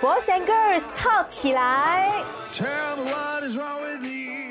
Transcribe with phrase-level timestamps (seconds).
[0.00, 2.08] Boys and Girls Talk 起来。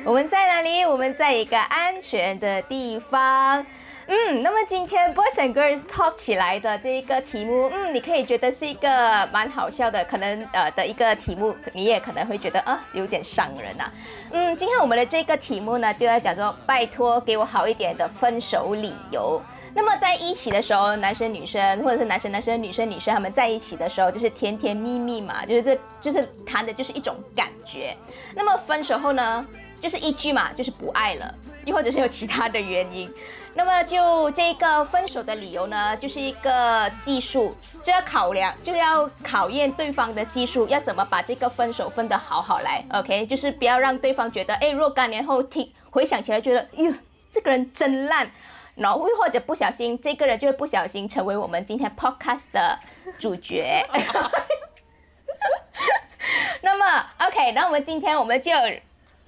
[0.04, 0.84] 我们在哪里？
[0.86, 3.66] 我们在一个安全的地方。
[4.08, 8.90] 嗯，那么今天 Boys and Girls Talk 起来的这一个题目，嗯，你可以觉得是一个
[9.32, 13.90] 蛮好笑的，可能呃的一个题目，你也可能会觉得啊有点伤人呐。
[14.32, 19.42] 嗯，今天我们的这个题目呢，就要讲说，拜托给我好一点的分手理由。
[19.78, 27.96] 那么在一起的时候，男生女生或者是男生男生女生女生他们在一起的时候，就是甜甜蜜蜜嘛，就是这就是谈的就是一种感觉。
[28.34, 29.46] 那么分手后呢，
[29.80, 31.32] 就是一句嘛，就是不爱了，
[31.66, 33.08] 又或者是有其他的原因。
[33.54, 42.84] 那么就这个分手的理由呢，就是一个技术，就要考量，就要考验对方的技术，要怎么把这个分手分得好好来。
[42.94, 46.92] OK，就是不要让对方觉得，哎，若干年后听回想起来，觉得，哟，
[47.30, 48.28] 这个人真烂。
[48.78, 52.78] 然后或者不小心，这个人就会不小心成为我们今天 podcast 的
[53.18, 53.84] 主角。
[56.62, 58.52] 那么，OK，那我们今天我们就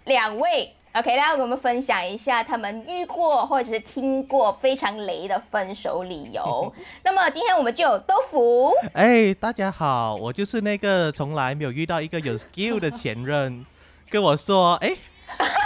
[0.05, 6.73] 两位，OK，来我们分享一下他们遇过或者是听过非常雷的分手理由。
[7.03, 8.71] 那么今天我们就有豆腐。
[8.93, 13.65] 哎，大家好，我就是那个从来没有遇到一个有 skill 的前任，
[14.09, 14.95] 跟我说，哎，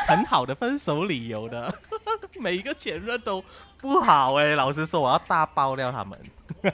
[0.08, 1.74] 很好的分手理由的，
[2.40, 3.44] 每一个前任都。
[3.84, 6.18] 不好哎，老师说，我要大爆料他们。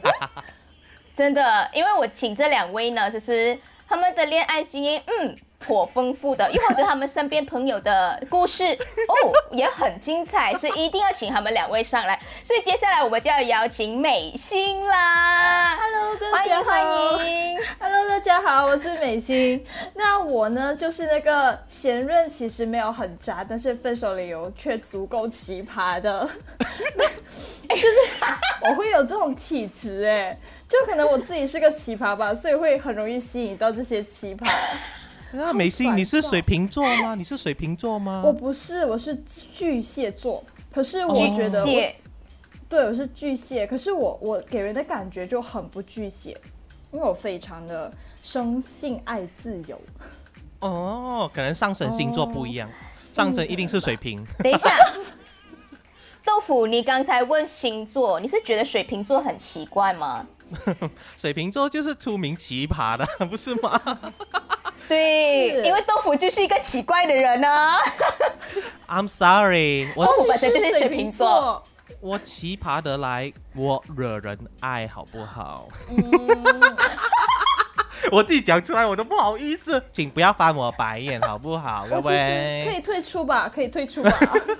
[1.15, 5.35] 真的，因为我请这两位呢，其实他们的恋爱经验，嗯。
[5.69, 8.63] 颇丰富的，又或者他们身边朋友的故事
[9.07, 12.19] 哦，也很精彩，所以一定要请他们两位上来。
[12.43, 19.63] 所以接下来我们就要邀请美心啦，Hello，大家好，欢迎欢迎，Hello，大家好，我是美心。
[19.93, 26.27] 那我呢，就是那个前任其实没有很渣，但是分手理由却足够奇葩的，
[27.69, 27.95] 就是
[28.67, 30.35] 我会有这种体质哎，
[30.67, 34.49] 就可能我自己是个奇葩吧，所以会很容易吸引到这些奇葩。
[35.31, 37.15] 那美心，你是水瓶座吗？
[37.15, 38.23] 你是水瓶座吗？
[38.25, 39.15] 我不是，我是
[39.53, 40.43] 巨蟹座。
[40.71, 41.65] 可是我觉得，
[42.67, 43.65] 对，我是巨蟹。
[43.65, 46.37] 可是我我给人的感觉就很不巨蟹，
[46.91, 49.79] 因为我非常的生性爱自由。
[50.59, 52.69] 哦，可能上升星座不一样，
[53.13, 54.25] 上升一定是水瓶。
[54.39, 54.69] 等一下，
[56.25, 60.25] 豆腐，你刚才问星座，你是觉得水瓶座很奇怪吗？
[61.15, 63.79] 水瓶座就是出名奇葩的，不是吗？
[64.89, 67.47] 对，因为豆腐就是一个奇怪的人呢。
[68.89, 71.63] I'm sorry，我豆腐本身就是水瓶座。
[72.01, 75.67] 我奇葩得来，我惹人爱好不好？
[78.11, 81.85] 我自己讲出来我都不好意思，请不要翻我白眼好不好？
[81.89, 84.11] 各位，可以退出吧，可以退出吧。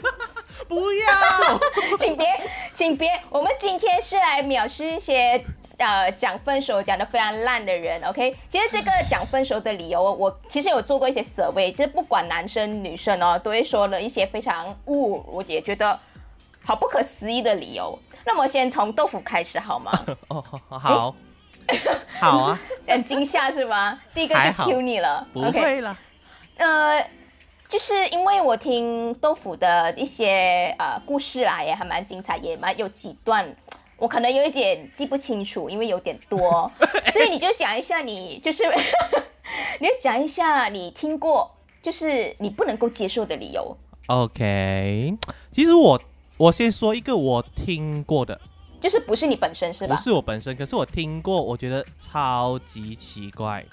[0.67, 1.59] 不要，
[1.97, 2.27] 请别，
[2.73, 5.43] 请别，我们今天是来藐视一些。
[5.79, 8.35] 呃，讲分手讲的非常烂的人，OK？
[8.49, 15.97] 其实这个讲分手的理由，我其实有做过一些 survey，就是不管男生女生哦，都会说了一些非常误，我也觉得
[16.65, 17.97] 好不可思议的理由。
[18.25, 19.91] 那么先从豆腐开始好吗？
[20.27, 21.15] 哦，好，
[22.19, 23.99] 好啊， 很惊吓是吗？
[24.13, 25.97] 第一个就 Q 你了，不会了。
[26.57, 27.01] 呃，
[27.69, 33.49] 就是因为我听豆腐的一些呃故事啦，也还蛮精彩，也蛮有几段。
[33.99, 36.71] 我可能有一点记不清楚，因为有点多，
[37.11, 38.63] 所以你就讲一下，你就是，
[39.79, 41.51] 你就讲一下你听过，
[41.81, 43.75] 就是你不能够接受的理由。
[44.07, 45.15] OK，
[45.51, 46.01] 其实我
[46.37, 48.39] 我先说一个我听过的，
[48.81, 49.95] 就是不是你本身是吧？
[49.95, 53.63] 不是我本身，可是我听过，我觉得超级奇怪。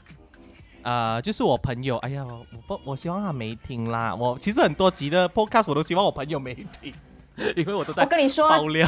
[0.82, 4.14] 呃，就是我朋友，哎呀，我不，我希望他没听啦。
[4.14, 6.92] 我其实很多集的 Podcast 我都希望我朋友没听，
[7.56, 8.86] 因为我都在我跟你说爆料。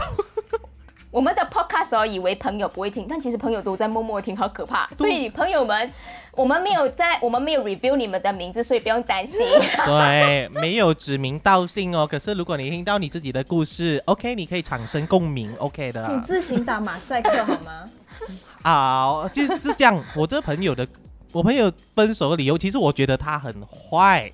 [1.10, 4.86] 我们的 podcast 哦，以为朋友不会听，但其实朋友都在默默听，好可怕。
[4.96, 5.90] 所以朋友们，
[6.32, 9.38] 我们没有在，我们没有 review 你们的名字，所以不用担心。
[9.86, 12.06] 对，没有指名道姓哦。
[12.06, 16.04] 可是如果你听到你自己的故事，OK，你可以产生共鸣，OK 的。
[16.04, 17.88] 请自行打马赛克好吗？
[18.62, 20.04] 好，就是是这样。
[20.14, 20.86] 我这朋友的，
[21.32, 24.30] 我朋友分手的理由，其实我觉得他很坏。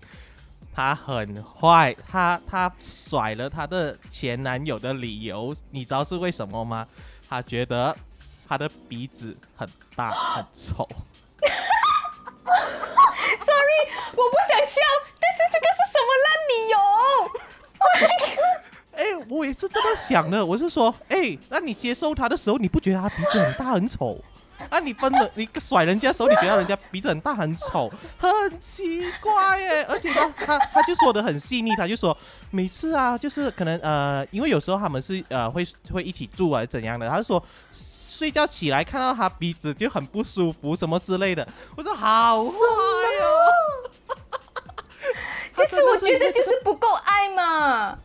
[0.74, 6.86] 他很坏，他他甩了她的前男友的理由，你知道是为什么吗？
[7.28, 7.96] 她觉得
[8.48, 10.88] 她的鼻子很大 很丑。
[13.38, 14.80] Sorry，我不想笑，
[15.20, 16.76] 但是这个是什么烂理由？
[18.96, 24.18] 哎，我也是这么想的，我是说，哎，那你接受他的时候，你不觉得他鼻子很大很丑？
[24.68, 29.84] 啊，你分了，你甩人家手，你觉得人家鼻子很大很丑，很奇怪耶。
[29.88, 32.16] 而且他他他就说的很细腻，他就说
[32.50, 37.42] 每次啊，就是可能呃，因为有时候他们是呃会会一起住啊怎样的，他就说
[37.72, 41.46] 睡觉起来看到他鼻子就很不舒服什么之类的。
[41.76, 43.28] 我说好坏哦。
[45.56, 47.96] 就是我觉得就是不够爱嘛。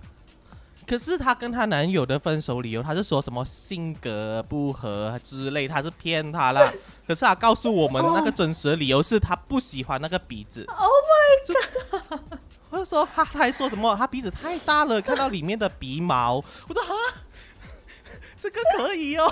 [0.90, 6.68] 可是她跟她男友的分手理由，她是说什么性格不合之类，她是骗他啦。
[7.08, 10.66] 可是她告诉我们那个真实的理由是她不喜欢那个鼻子。
[10.76, 12.40] Oh my god！
[12.72, 16.38] 我就说她她还说什么她鼻子太大了，看到里面的鼻毛。
[16.68, 16.96] 我说哈，
[18.42, 19.32] 这个可以哦，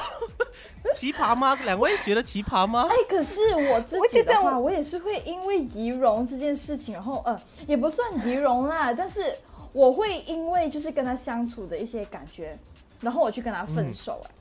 [0.93, 1.55] 奇葩吗？
[1.63, 2.87] 两位觉得奇葩吗？
[2.87, 3.39] 哎，可是
[3.71, 9.35] 我自己的话，我也是会因为仪容这件事情，然后呃，也不算仪容啦，但是。
[9.77, 12.57] 我会因为就是跟他相处的一些感觉，
[12.99, 14.25] 然后我去跟他分手。
[14.27, 14.31] 哎，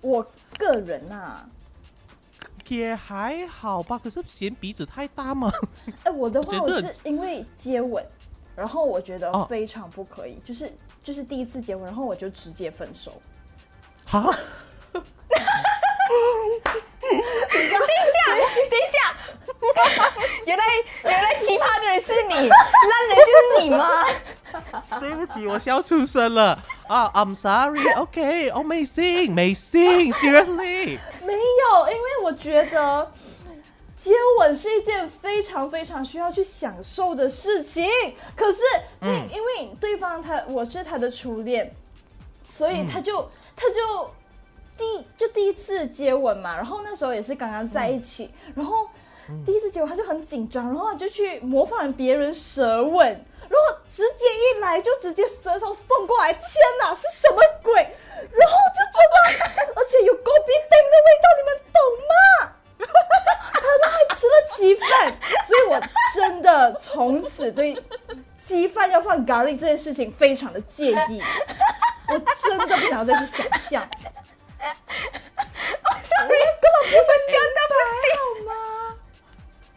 [0.00, 0.24] 我
[0.56, 1.44] 个人呐，
[2.68, 3.98] 也还好吧。
[3.98, 5.50] 可是嫌鼻子太大嘛？
[6.04, 8.06] 哎，我的话 我是因为接吻，
[8.54, 13.20] 然后我觉得非常不可以，就是就是第一次接吻，然后我就直接分手。
[14.04, 14.32] 好。
[14.94, 15.02] 等
[17.12, 18.16] 一下，
[18.70, 18.96] 等一下，
[20.46, 20.64] 原来
[21.04, 24.04] 原来奇葩的人是你，烂人就是你吗？
[25.00, 27.92] 对不起，我笑出声了啊！I'm sorry.
[27.94, 28.48] OK.
[28.50, 33.10] Oh, 美心，美心，Seriously， 没有，因为我觉得
[33.96, 37.84] 接吻是一件非常非常需要去享受的事情。
[38.36, 38.60] 可是，
[39.02, 41.74] 因因为对方他我是他的初恋，
[42.52, 44.14] 所以他就他就
[44.76, 48.88] 第就第一次接吻嘛，然后那时候也是刚刚在一起，然后
[49.44, 53.06] 第一次接吻他就很紧张，然后就去模仿别人舌吻。
[53.46, 56.42] 然后直接一来就直接舌头送过来，天
[56.80, 57.74] 哪，是什么鬼？
[57.74, 61.78] 然后就真的， 而且有狗鼻丁的味道，你们懂
[62.08, 62.14] 吗？
[63.52, 65.14] 可能还吃了鸡饭，
[65.46, 65.80] 所以我
[66.14, 67.76] 真的从此对
[68.44, 71.22] 鸡饭要放咖喱这件事情非常的介意，
[72.08, 73.86] 我真的不想要再去想象。
[75.84, 76.36] 我根本
[76.90, 78.52] 不会想到不行吗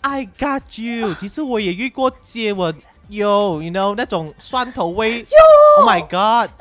[0.08, 1.14] ？I got you。
[1.16, 2.74] 其实我也遇过接吻。
[3.10, 5.26] 有，you know 那种蒜头味。
[5.78, 6.52] Oh my god！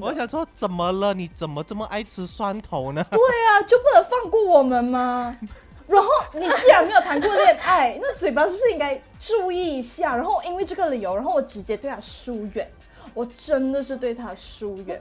[0.00, 1.14] 我想说，怎么了？
[1.14, 3.02] 你怎么这么爱吃蒜头呢？
[3.10, 5.34] 对啊，就不能放过我们吗？
[5.88, 10.14] 然后你既然没有谈过恋爱， 那嘴巴是不是应该注意一下？
[10.14, 12.70] 然后因为这个理由，然后我直接对他疏远。
[13.14, 15.00] 我真的是对他疏远。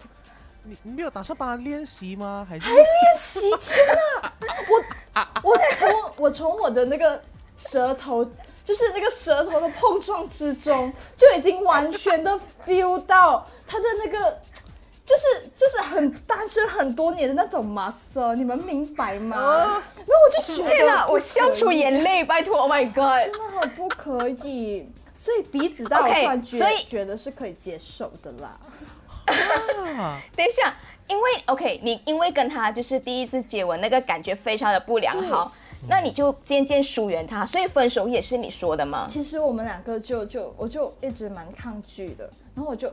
[0.64, 2.48] 你你没有打算帮他练习吗？
[2.50, 2.86] 还是还练
[3.18, 3.42] 习？
[3.50, 3.86] 天
[4.22, 4.32] 哪！
[4.70, 7.22] 我我从我从我的那个
[7.58, 8.26] 舌头。
[8.66, 12.32] 就是那个舌头的碰撞之中，就已经完全的
[12.66, 14.42] feel 到他的那个，
[15.06, 19.38] 就是就是很单身很多年的那种 muscle，你们明白吗？
[19.38, 24.90] 然后我就觉得，天哪，我笑出眼泪，拜托，Oh my god，真的很不可以。
[25.14, 28.60] 所以鼻子大转觉，所以觉得是可以接受的啦。
[30.36, 30.76] 等一下，
[31.08, 35.52] 因为 OK，你因为跟他就是第一次接吻，那个感觉非常的不良好。
[35.88, 39.06] 那你就渐渐疏远他，所以分手也是你说的吗？
[39.10, 42.92] 其实我们两个就就我就一直蛮抗拒的，然后我就。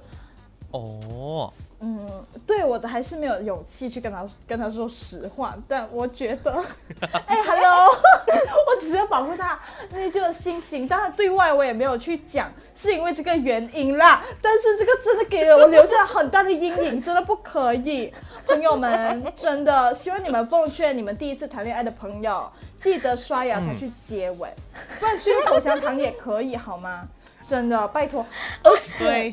[0.72, 6.50] 哦，嗯，对我的还是没有勇气去跟他跟他说实话，但我觉得，
[7.26, 7.88] 哎，Hello，
[8.68, 9.60] 我只是保护他
[9.92, 14.24] 内疚的心情，当然对外我也没有去讲，是因为这个原因啦。
[14.40, 18.12] 但是这个真的给了我留下很大的阴影，真的不可以。
[18.46, 24.50] 朋友们，真的希望你们奉劝你们第一次谈恋爱的朋友，记得刷牙才去接吻，
[24.98, 27.06] 不然吃个口香糖也可以，好吗？
[27.46, 28.24] 真的，拜托，
[28.64, 29.32] 而且。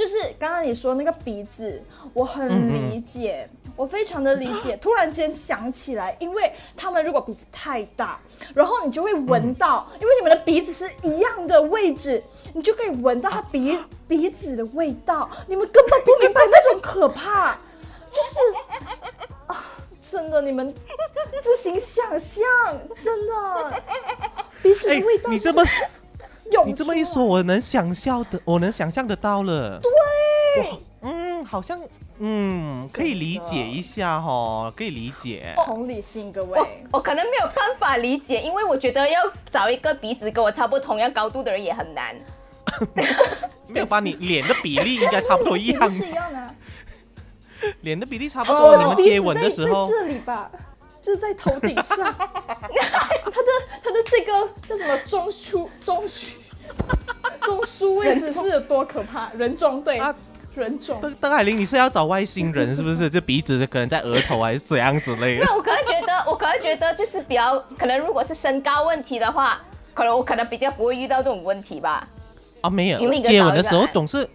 [0.00, 1.78] 就是刚刚你说那个鼻子，
[2.14, 4.74] 我很理解，我非常的理解。
[4.80, 8.18] 突然间想起来，因为他们如果鼻子太大，
[8.54, 12.22] 然后你就会闻到，因为你们的鼻子是一样的位置，
[12.54, 13.78] 你就可以闻到他鼻
[14.08, 15.30] 鼻子的味道。
[15.46, 17.52] 你们根本不明白那种可怕，
[18.10, 18.38] 就是
[19.48, 19.66] 啊，
[20.00, 20.74] 真的，你们
[21.42, 22.46] 自行想象，
[22.96, 23.82] 真的
[24.62, 25.28] 鼻子的味道。
[25.30, 25.62] 你这么。
[26.66, 29.80] 你这么一说，我能想象的，我能想象得到了。
[29.80, 31.78] 对，嗯，好像，
[32.18, 35.54] 嗯，可以理解一下哈，可以理解。
[35.64, 42.14] 同理心，各位，我可能没有办法理解，因为我觉得要找一个鼻子跟我差不多同样高度的人也很难。
[43.66, 45.88] 没有把你脸的比例应该差不多一样。
[45.90, 46.54] 是一样的。
[47.82, 49.88] 脸的比例差不多，你们接吻的时候。
[49.88, 50.50] 这里吧。
[51.02, 53.48] 就是在头顶上， 他的
[53.82, 54.32] 他的这个
[54.68, 56.28] 叫什么中枢中枢
[57.40, 59.30] 中枢位置是有多可怕？
[59.36, 60.14] 人中对，啊
[60.54, 61.00] 人种。
[61.00, 63.08] 邓邓海玲，你是要找外星人是不是？
[63.08, 65.44] 这鼻子可能在额头还是怎样之类的？
[65.44, 69.60] 那我可能觉得，我可能觉得就是比较可能，如果是身高问题的话，
[69.94, 72.06] 可能我可能比较不会遇到这种问题吧。
[72.60, 74.28] 啊，没有接吻的时候总是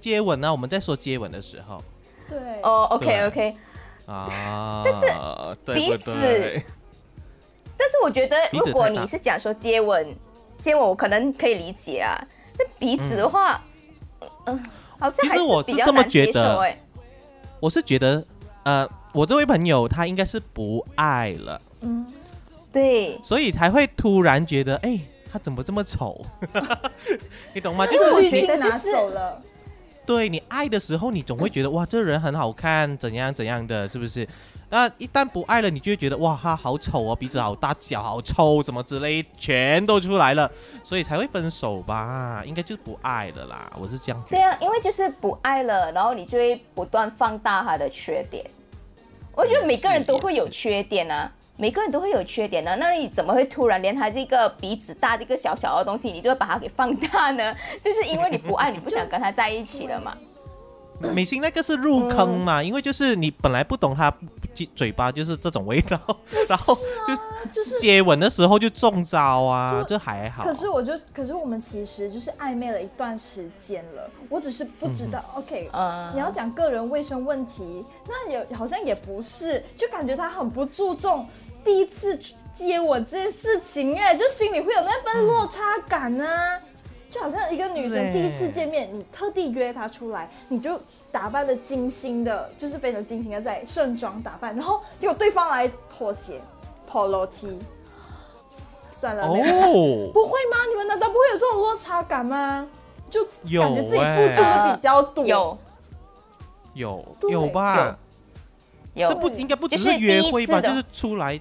[0.00, 1.82] 接吻呢、我们在说接吻的时候
[2.28, 3.56] 对，哦，OK 对 OK，
[4.06, 5.06] 啊， 但是
[5.64, 6.64] 对鼻不子对？
[7.76, 10.14] 但是我觉得如果你是讲说接吻，
[10.58, 12.16] 接吻我可能可以理解啊，
[12.58, 13.60] 那鼻子的话，
[14.46, 14.64] 嗯、
[14.98, 16.78] 好像还其实我比是这么较难接觉得受哎。
[17.58, 18.24] 我是觉得，
[18.64, 22.06] 呃，我这位朋友他应该是不爱了，嗯，
[22.72, 24.98] 对，所以才会突然觉得，哎，
[25.32, 26.24] 他怎么这么丑？
[27.54, 27.86] 你懂吗？
[27.86, 29.40] 就是我觉得就是走了，
[30.14, 34.28] 对你爱的时候，你总会觉得哇，这人很好看，怎样怎样的，是不是？
[34.68, 40.50] 那一旦不爱了，你就会觉得哇，他好丑哦，鼻子好大，脚好臭，什么之类，全都出来了，
[40.82, 42.42] 所以才会分手吧？
[42.46, 44.36] 应该就是不爱了啦，我是这样觉得。
[44.36, 48.44] 对啊，因为就是不爱了，然后你就会不断放大他的缺点。
[49.34, 57.54] 我觉得每个人都会有缺点啊，每个人都会有缺点的、那你怎么会突然连他这个鼻子大这个小小的东西，你就会把它给放大呢？
[57.80, 60.12] 就是因为你不爱，你不想跟他在一起了嘛。
[61.14, 64.12] 美心那个是入坑嘛，因为就是你本来不懂他
[64.54, 65.98] 嘴嘴巴就是这种味道，
[66.48, 66.74] 然后
[67.06, 67.14] 就
[67.52, 67.80] 就是。
[67.80, 70.44] 接吻的时候就中招啊，就这还好。
[70.44, 75.24] 可是我就，可是我们其实就是暧昧了一段时间了，我只是不知道。
[75.34, 81.26] OK，嗯你要讲个人卫生问题，那也好像也不是，就感觉他很不注重
[81.64, 82.18] 第一次
[82.54, 86.26] 接我这件事情，哎，就心里会有那份落差感呢、
[87.10, 96.40] 就好像一个女生第一次见面，你特地约她出来，你就打扮的精心的，就是非常精心的在盛装打扮，然后结果对方来拖鞋、
[96.86, 97.58] 跑楼梯，
[98.90, 99.30] 算了，哦，
[100.12, 100.56] 不会吗？
[100.68, 102.66] 你们难道不会有这种落差感吗？
[103.10, 105.58] 就感觉自己欸付出的比较多，有
[106.74, 107.04] 有。
[107.28, 107.98] 有吧？
[108.94, 109.08] 有。
[109.08, 110.62] 这不应该不只就是是约会吧？
[110.62, 111.38] 就是出来，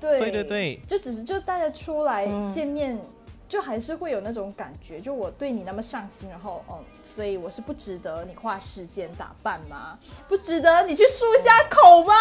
[0.00, 3.00] 对对对对就只是就大家出来嗯见面，
[3.48, 6.82] 就还是会有那种感觉，就我对你那么上心，然后嗯，
[7.14, 9.98] 所以我是不值得你花时间打扮吗？
[10.28, 12.14] 不值得你去漱一下口吗？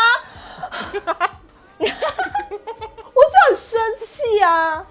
[1.79, 4.86] 我就很生气啊！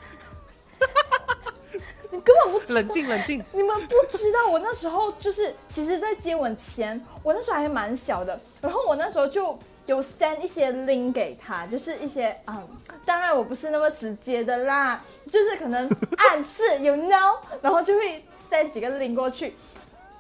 [2.11, 3.45] 你根本不冷静冷静。
[3.53, 12.69] 你们不知道，我那时候就是，其实，在接吻前，我那时候还蛮小的，然后我那时候就有 send 一些 link 给他，就是一些嗯，
[13.05, 15.03] 当然我不是那么直接的啦，
[15.33, 19.57] 就是可能暗示 you know，然后就会 send 几个 link 过去，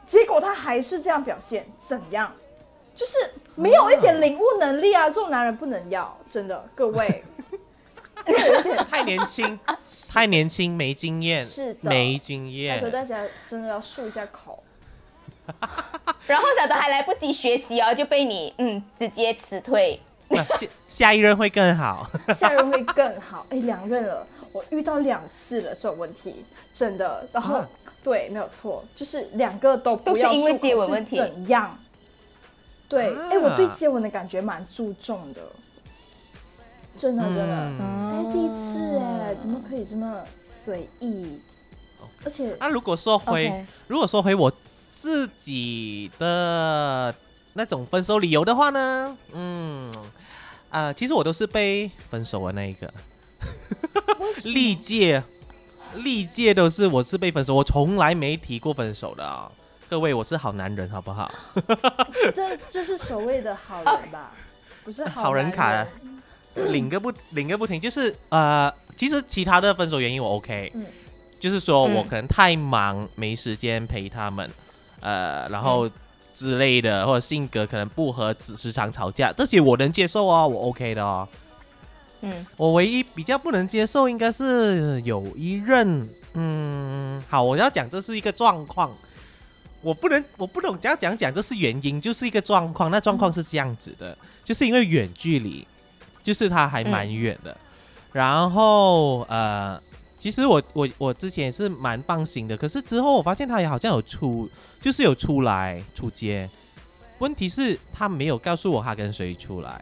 [0.06, 2.32] 结果他还是这样表现，怎样？
[2.96, 3.12] 就是
[3.54, 5.08] 没有一点领悟能力啊！
[5.08, 7.22] 这种男人不能要，真的，各位。
[8.90, 9.58] 太年轻，
[10.10, 12.90] 太年轻，没经验，是的没经验。
[12.90, 14.64] 大家真的要漱一下口。
[16.26, 20.00] 然后小的还来不及学习哦，就被你嗯直接辞退。
[20.28, 22.10] 那下下一任会更好。
[22.34, 23.46] 下任会更好。
[23.50, 27.26] 哎，两任了，我遇到两次了这种问题，真的。
[27.32, 27.68] 然后、啊
[28.02, 31.78] 对，没有错，就是两个都不都是因为接吻问题怎样？
[32.88, 35.40] 对，啊哎、我对接吻的感觉蛮注重的，
[36.96, 37.72] 真的真的。
[37.80, 41.40] 嗯哎、第一次哎，怎么可以这么随意？
[42.24, 44.50] 而且那如果说回如果说回我
[45.00, 47.14] 自己的
[47.52, 49.92] 那种分手理由的话呢，嗯，
[50.70, 52.92] 啊、其实我都是被分手的那一个，
[54.42, 55.22] 历届
[55.94, 59.48] 历届都是我是被分手，我从来没提过分手的啊、
[59.88, 61.32] 各位，我是好男人，好不好？
[62.34, 64.32] 这这是所谓的好人吧？
[64.82, 65.86] 不是好好人卡啊
[66.56, 70.84] 领个不领个不停，就是呃，其实其他的分手原因我 OK，、嗯。
[71.38, 72.08] 就是说我嗯。
[72.08, 74.50] 可能太忙，没时间陪他们，
[75.00, 75.88] 呃，然后
[76.34, 81.28] 之类的，或者性格可能不合，时时常吵架，这些我能接受哦，我 OK 的哦。
[82.20, 88.90] 嗯，我唯一比较不能接受应该是有一任，嗯，好，我要讲这是一个状况，
[89.82, 92.90] 我不能，我不懂怎样讲讲，这是原因，就是一个状况。
[92.90, 95.64] 那状况是这样子的，就是因为远距离，
[96.24, 97.56] 就是他还蛮远的，
[98.12, 99.80] 然后呃，
[100.18, 104.48] 其实我我我之前也是蛮放心的，可是之后我发现他也好像有出，
[104.82, 106.48] 就是有出来出街，
[107.18, 109.80] 问题是他没有告诉我他跟谁出来，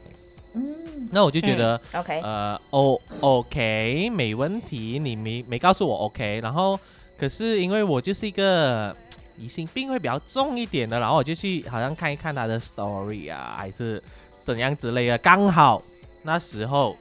[0.53, 1.81] 嗯，那我就觉得。
[1.93, 6.79] 嗯 OK，呃，O OK，没问题，你没没告诉我 OK，然后
[7.17, 8.95] 可是因为我就是一个
[9.39, 14.03] 疑心病会比较重一点的，然后我就去好像看一看他的 story 啊，还是
[14.45, 15.17] 怎样之类的。
[15.19, 15.83] 刚好
[16.23, 16.95] 那时候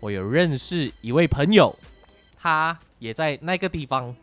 [0.00, 1.74] 我有认识一位朋友，
[2.44, 4.14] 他也在那个地方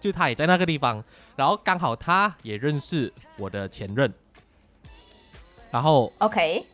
[0.00, 1.00] 就他也在那个地方，
[1.36, 4.12] 然后刚好他也认识我的前任，
[5.70, 6.66] 然后 OK，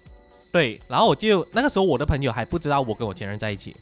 [0.50, 3.76] 对，然后我就那个时候我的朋友还不知道我跟我前任在一起，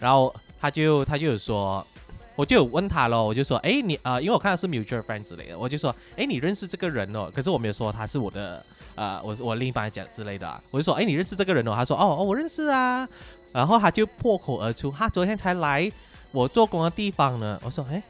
[0.00, 1.86] 然后他就他就有说，
[2.34, 13.08] 我就有问他咯，我就说，哎你呃，因为我看到是 mutual friend 之类的，我就说，哎你认识这个人哦，可是我没有说他是我的呃我我另一半讲之类的、啊，我就说，哎你认识这个人哦，他说，哦哦我认识啊，
[13.54, 15.90] 然后他就破口而出，他昨天才来
[16.32, 18.02] 我做工的地方呢，我说，哎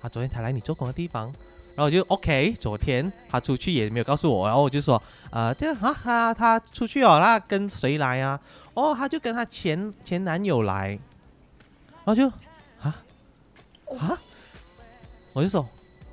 [0.00, 1.32] 他昨天才来你做工的地方。
[1.74, 8.38] 然后我就 OK，昨天他出去也没有告诉我，然后我就说，呃，这啊他他出去哦，那跟谁来啊？
[8.74, 10.98] 哦，他就跟他前前男友来，
[12.04, 12.26] 然后就
[12.82, 13.02] 啊？
[13.96, 14.18] 啊，
[15.32, 15.64] 我就说，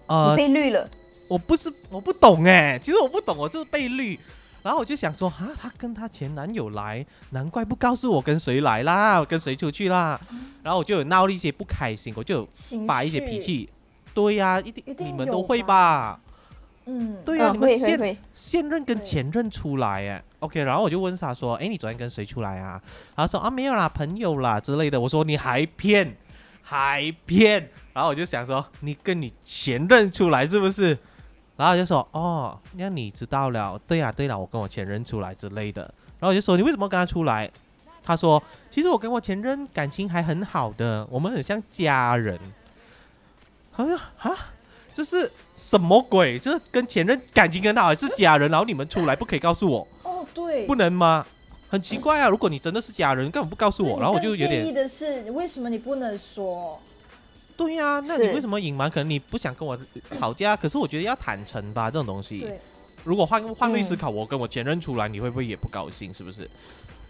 [0.06, 0.88] 呃你，被绿了，
[1.28, 4.18] 我不是我不懂哎，其实我不懂，我就是被绿。
[4.62, 10.20] 然后我就想说啊，她跟她前男友来，难怪不告诉我跟谁来啦，跟谁出去啦。
[10.62, 12.48] 然后我就有闹了一些不开心，我就
[12.88, 13.70] 发一些脾，气。
[14.14, 16.20] 对呀、一定一定你们都会吧吧？
[16.86, 22.82] 嗯，对呀、嗯，你们现现任跟前任出来哎，OK，然后我就问他说，哎，你昨天跟谁出来啊？
[23.16, 25.00] 然后说啊没有啦，朋友啦之类的。
[25.00, 26.18] 我说你还骗，
[26.62, 27.70] 还骗。
[27.94, 30.98] 然后我就想说，你跟你前任出来是不是？
[31.60, 35.82] 然后就说哦，那你知道了，对呀、对了，我跟我前任出来之类的。
[36.18, 37.52] 然后我就说你为什么跟他出来？
[38.02, 42.40] 他说其实我跟我前任感情还很好的，我们很像家人。
[43.72, 44.54] 好像啊，
[44.94, 46.40] 这是什么鬼？
[46.40, 48.50] 这跟前任感情很好，还是家人？
[48.50, 51.26] 然后你们出来不可以告诉我，哦对，不能吗？
[51.68, 52.30] 很奇怪啊！
[52.30, 54.00] 如果你真的是家人，干嘛不告诉我？
[54.00, 56.80] 然后我就有更介意点，的是，为什么你不能说？
[57.60, 58.90] 对呀、那你为什么隐瞒？
[58.90, 59.78] 可能你不想跟我
[60.12, 62.40] 吵架，可是我觉得要坦诚吧，这种东西。
[62.40, 62.58] 对，
[63.04, 66.14] 如果换换位思嗯考，我跟我前任出来，你会不会也不高兴？
[66.14, 66.50] 是不是？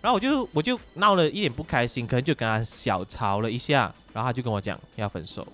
[0.01, 5.47] 然后我就我就闹了一点不开心，可能就跟他小吵了一下，然后他就跟我讲要分手。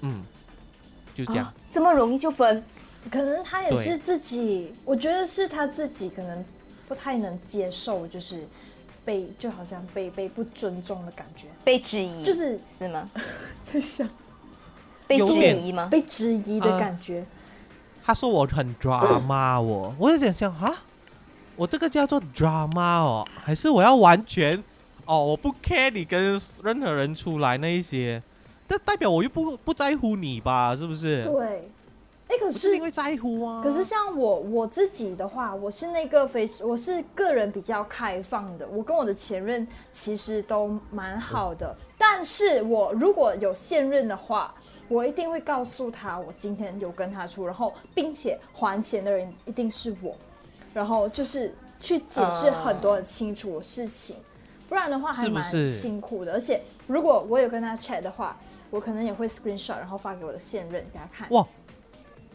[0.00, 0.24] 嗯，
[1.14, 1.44] 就这样。
[1.44, 2.64] 啊这么容易就分，
[3.10, 6.44] 可能他也是自己，我觉得是他自己可能
[6.88, 8.44] 不太能接受，就是
[9.08, 13.08] 被就好像被被不尊重的感觉，被质疑，就是是吗？
[13.64, 14.06] 在想
[15.06, 15.88] 被质疑吗？
[15.90, 17.24] 被质疑的啊感觉。
[18.04, 20.70] 他说我很 drama 我，我就在想啊，
[21.56, 24.62] 我这个叫做 drama 哦，还是我要完全
[25.06, 28.22] 哦，我不 care 你跟任何人出来那一些，
[28.68, 30.76] 这代表我又不不在乎你吧？
[30.76, 31.24] 是不是？
[31.24, 31.70] 对，
[32.28, 33.62] 哎，可是是因为在乎啊。
[33.62, 44.54] 可是像我我自己的话，我是那个非我是个人比较开放的，我跟我的前任其实都蛮好的，但是我如果有现任的话，
[44.88, 50.14] 我一定会告诉他我今天有跟他出，然后并且还钱的人一定是我，
[50.74, 54.16] 然后就是去解释很多很清楚的事情，
[54.68, 56.32] 不然的话还蛮辛苦的。
[56.34, 58.36] 而且如果我有跟他 chat 的话，
[58.70, 61.26] 我可能也会 screenshot 然后发给我的现任给他看。
[61.30, 61.46] 哇，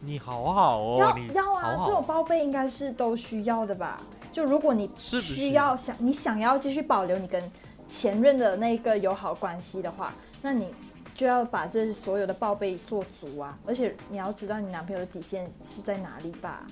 [0.05, 1.85] 你好好哦，要要啊，好好。
[1.87, 4.01] 这种报备应该是都需要的吧？
[4.31, 7.41] 就如果你需要想你想要继续保留你跟
[7.87, 10.67] 前任的那个友好关系的话，那你
[11.15, 13.57] 就要把这所有的报备做足啊！
[13.65, 16.63] 而且你要知道你男朋友的底线是在哪里吧？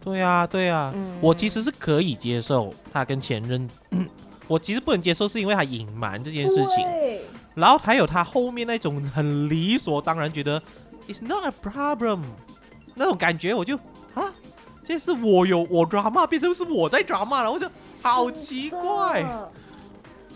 [0.00, 3.68] 对啊、对啊、嗯我其实是可以接受他跟前任，
[4.46, 6.84] 我其实不能接受是因为他隐瞒这件事情。
[6.84, 7.24] 对，
[7.54, 10.62] 然后还有他后面那种很理所当然，觉得
[11.08, 12.20] it's not a problem
[12.94, 13.76] 那种感觉，我就
[14.14, 14.32] 啊，
[14.84, 17.68] 这是我有我 drama 变成是我在 drama 了，我就
[18.02, 19.24] 好奇怪，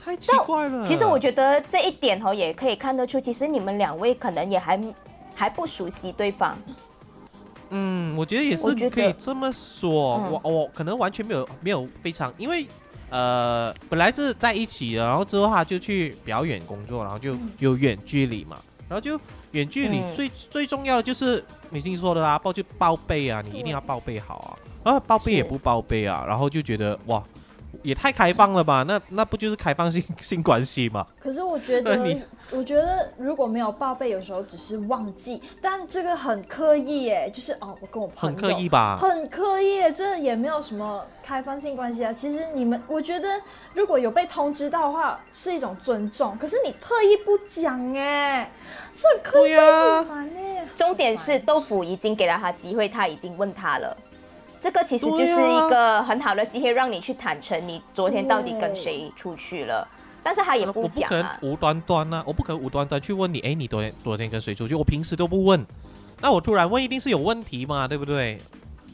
[0.04, 0.84] 太奇怪了。
[0.84, 4.80] 其实我觉得这一点哦，也可以看得出，其实你们两位可能也还
[5.34, 6.56] 还不熟悉对方。
[7.70, 12.66] 嗯，我觉得也是可以这么说，嗯我我可能完全没有没有非常，因为
[13.10, 19.20] 呃本来是在一起的，然后之后他就去表演工作，然后就嗯有远距离嘛，然后就
[19.52, 24.50] 远距离嗯最、最重要的就是你听说的啦，报就报备啊，你一定要报备好啊，
[24.84, 27.22] 然后报备也不报备啊，然后就觉得哇。
[27.82, 28.84] 也太开放了吧？
[28.86, 31.06] 那那不就是开放性 性关系吗？
[31.20, 38.98] 可是我觉得，我觉得如果没有报备，有时候只是忘记，但这个很刻意耶，就是哦，我跟我朋友很刻意吧？
[39.00, 42.12] 很刻意耶，这也没有什么开放性关系啊。
[42.12, 43.28] 其实你们，我觉得
[43.74, 46.36] 如果有被通知到的话，是一种尊重。
[46.38, 48.50] 可是你特意不讲，哎，
[48.92, 50.66] 是很刻意对呀隐瞒哎。
[50.74, 53.96] 重点是豆腐已经给了他机会，他已经问他了。
[54.60, 59.86] 这个其实就是一个很好的机会，让你去坦诚你昨天到底跟谁出去了。
[60.22, 64.74] 但是他也不讲啊，可能无端端啊，我不可能无端端去问你，哎，你昨天昨天跟谁出去？
[64.74, 65.64] 我平时都不问，
[66.20, 68.38] 那我突然问，一定是有问题嘛，对不对？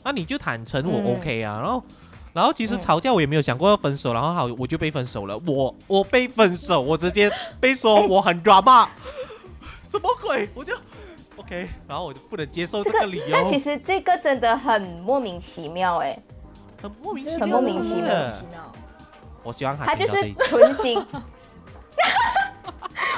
[0.05, 1.59] 那你就坦诚，我嗯 OK 啊。
[1.61, 1.83] 然后，
[2.35, 5.37] 然后其实嗯吵架我也没有想过要分手，然后好我就被分手了。
[5.47, 8.87] 我我被分手，我直接被说哎我很 drama，
[9.83, 10.49] 什么鬼？
[10.55, 10.77] 我就
[11.45, 16.19] OK，然后我就不能接受这这个个理由，但其实这个真的很莫名其妙哎，
[16.81, 18.73] 很莫名其妙，很莫名其妙。
[19.43, 20.99] 我希望他他就是存心。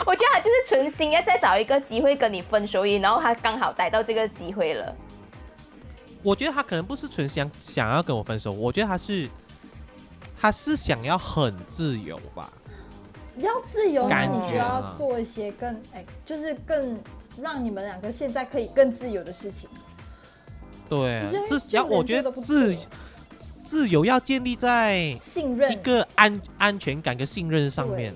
[0.04, 4.94] 我觉得他就是存心要再找一个机会跟你分手然后他刚好逮到这个机会了。
[6.22, 9.28] 我觉得他可能不是纯想想要跟我分手，我觉得他是
[10.40, 12.52] 他是想要很自由吧。
[13.38, 16.98] 要自由，那感你就要做一些更哎，就是更
[17.40, 19.68] 让你们两个现在可以更自由的事情。
[20.88, 22.76] 对可是，自要我觉得自
[23.38, 28.14] 自由要建立在信任一个安安全感跟信任上面。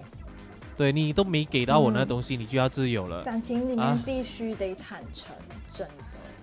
[0.76, 3.22] 对你都没给到我那嗯东西，你就要自由了。
[3.22, 5.36] 感情里啊面必须得坦诚，
[5.70, 5.92] 真的。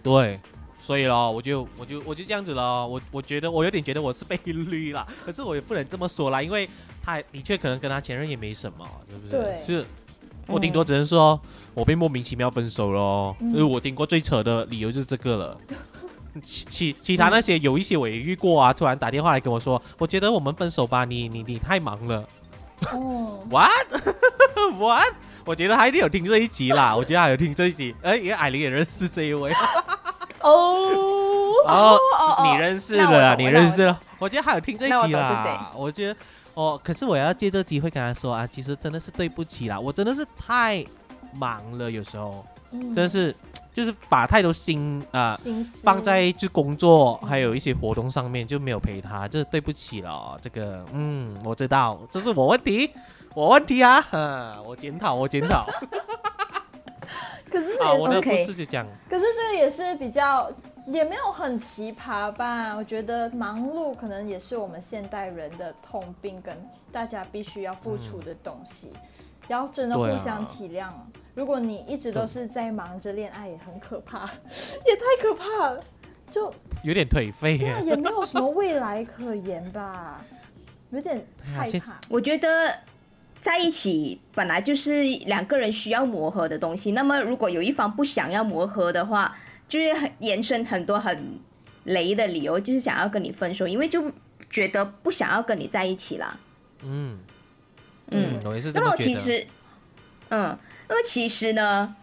[0.04, 0.40] 对，
[0.80, 2.86] 所以咯，我就我就我就这样子咯。
[2.86, 6.70] 我我觉得我有点觉得我是被绿了，可是我也不能这么说啦，因为
[7.02, 9.42] 他的确可能跟他前任也没什么，对不对？
[9.42, 9.86] 对是。
[10.48, 11.40] 我顶多只能说，
[11.74, 13.36] 我被莫名其妙分手咯。
[13.40, 15.58] 嗯因为我听过最扯的理由就是这个了。
[16.44, 22.24] 其其其他那些有一些我也遇过啊，突然打电话来跟我说，我觉得我们分手吧，你你你太忙了。
[22.92, 23.72] 哦，What
[24.78, 25.14] What？
[25.46, 29.52] 我觉得他一定有听这一集啦，我觉得他有听这一集，哎，因为艾琳也认识这一位。
[30.42, 30.92] 哦，
[31.66, 34.00] 哦哦你认识那我了啊，懂你认识了。
[34.20, 35.72] 我觉得他有听这一集啦。
[35.76, 36.16] 我觉得
[36.58, 40.84] 哦，可是我要借这个机会跟他说啊，其实真的是对不起啦，我真的是太
[41.34, 43.36] 忙了，有时候嗯真的是
[43.72, 45.38] 就是把太多心啊、
[45.84, 50.36] 放在就工作还有一些活动上面，就没有陪他，这对不起了。
[50.42, 52.90] 这个嗯，我知道这是我问题，
[53.36, 55.68] 我问题啊，呵我检讨，我检讨。
[57.52, 58.88] 可是这啊，也是，我的故 OK 事就这样。
[59.08, 60.52] 可是这个也是比较，
[60.88, 62.74] 也没有很奇葩吧？
[62.76, 66.56] 我觉得忙碌可能也是我们现代人的痛病，跟
[66.92, 68.92] 大家必须要付出的东西，
[69.48, 70.90] 要真的互相体谅。
[71.36, 74.30] 如果你一直都是在忙着恋爱，也很可怕，
[74.88, 75.84] 也太可怕了，
[76.32, 76.52] 就
[76.84, 80.24] 有点颓废对啊， 也没有什么未来可言吧，
[80.92, 82.00] 有点害现怕。
[82.08, 82.74] 我觉得
[83.40, 86.94] 在一起本来就是两个人需要磨合的东西。
[86.94, 91.40] 那么如果有一方不想要磨合的话，就是很延伸很多很
[91.84, 94.12] 雷的理由，就是想要跟你分手，因为就
[94.50, 96.40] 觉得不想要跟你在一起了。
[96.84, 97.18] 嗯
[98.12, 98.96] 嗯嗯，我也是这那么。
[98.98, 99.46] 其实，
[100.30, 101.96] 嗯，那么其实呢，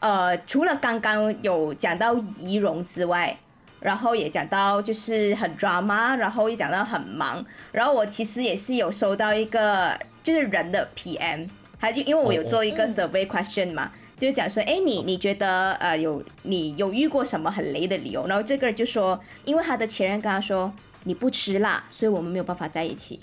[0.00, 3.36] 呃，除了刚刚有讲到仪容之外，
[3.80, 11.48] 然后也讲到就是很 drama，然后也讲到很忙，然后我其实也是有收到一个就是人的 PM，
[11.80, 13.90] 他就因为我有做一个嗯 survey question 嘛。
[14.22, 18.24] 就是讲说，哎，你你觉得呃有你有遇过什么很雷的理由？
[18.28, 23.18] 然后这个人就说，因为他的前任跟他说你不吃辣，所以我们没有办法在一起。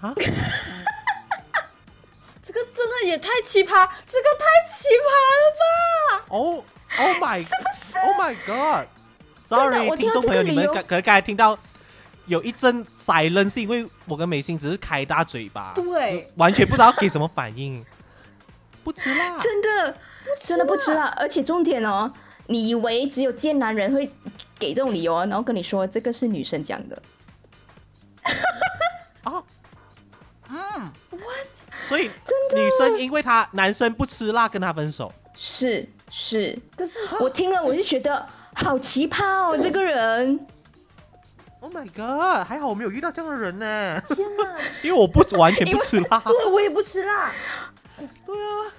[0.00, 0.12] 啊，
[2.42, 5.06] 这个真的也太奇葩，这个太奇葩
[5.38, 5.64] 了吧！
[6.30, 6.64] 哦
[6.98, 11.56] ，Oh my， 是不是？Oh my God！Sorry，我听众朋友，你们可可能刚才听到
[12.26, 17.86] 有一阵 silence，是因为我跟美心只是开大嘴巴，对，完全不知道给什么反应。
[18.84, 19.96] 不吃辣，真的，
[20.38, 22.12] 真的不吃辣，而且重点哦，
[22.46, 24.10] 你以为只有贱男人会
[24.58, 27.02] 给这种理由啊，然后跟你说这个是女生讲的，
[29.24, 29.42] 啊，
[30.50, 31.46] 嗯，What？
[31.88, 32.10] 所以
[32.54, 40.46] 女生因为她男生不吃辣跟她分手，是是，可是 我听了我就觉得好奇葩哦，这个人
[41.60, 42.46] ，Oh my god！
[42.46, 46.20] 还好我没有遇到这样的人呢，天哪， 因为我不完全不吃辣。
[46.20, 47.32] 对我也不吃辣，
[48.26, 48.72] 对啊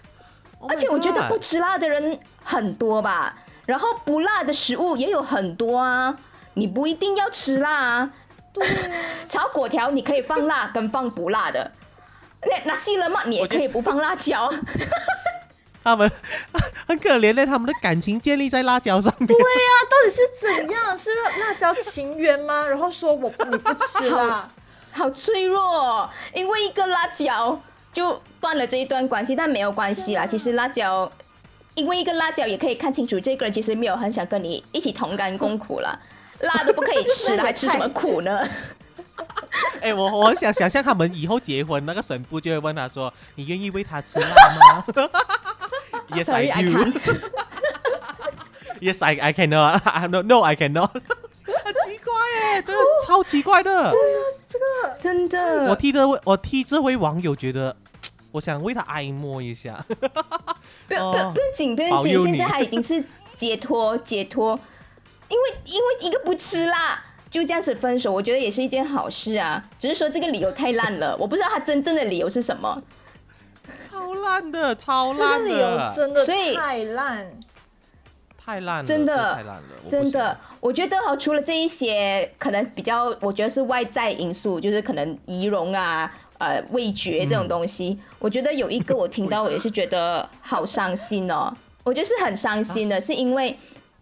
[0.60, 6.18] ，Oh 而且我觉得不吃辣的人很多吧，然后不辣的食物也有很多啊，
[6.56, 8.10] 你不一定要吃辣啊，
[8.54, 8.76] 对啊，
[9.30, 11.72] 炒粿条你可以放辣跟放不辣的，
[12.44, 14.52] 那那西了嘛你也可以不放辣椒。
[15.84, 16.08] 他们
[16.88, 19.26] 很可怜的，他们的感情建立在辣椒上面。
[19.26, 20.96] 对呀、到底是怎样？
[20.96, 22.64] 是辣椒情缘吗？
[22.68, 24.48] 然后说我你不吃辣，
[24.92, 27.60] 好脆弱、哦，因为一个辣椒
[27.94, 30.26] 就断了这一段关系，但没有关系啦。
[30.26, 31.12] 其实辣椒，
[31.76, 35.98] 因为一个辣椒也可以看清楚这个人其实没有很想跟你一起同甘共苦啦。
[36.42, 38.48] 辣都不可以吃了，还吃什么苦呢？
[39.82, 45.10] 哎、我我很想想象他们以后结婚，那个神父就会问他说：“你愿意为他吃辣吗？
[46.10, 46.92] ”Yes, I do.
[48.80, 50.08] Yes, I I cannot.
[50.08, 50.90] no, no, I cannot.
[53.06, 53.92] 超奇怪的。
[55.00, 57.76] 真的，我替这位我替这位网友觉得，
[58.32, 59.84] 我想为他哀莫一下。
[60.88, 63.04] 不用哦不要不用紧不用紧，现在他已经是
[63.36, 64.60] 解脱解脱，
[65.30, 67.02] 因为因为一个不吃辣。
[67.30, 69.64] 就这样子分手，我觉得也是一件好事啊。
[69.80, 72.84] 只是说这个理由太烂了， 我不知道他真正的理由是什么。
[73.90, 77.32] 超烂的，超这个烂理由的，真的所以太烂。
[78.44, 91.54] 太烂了，真的太烂了，真的，我觉得哈，除了这一些可能比较，我觉得是外在因素，就是可能仪容啊、呃味觉这种东西，我觉得有一个我听到，我也是觉得好伤心哦。
[91.84, 93.58] 我觉得是很伤心的，是因为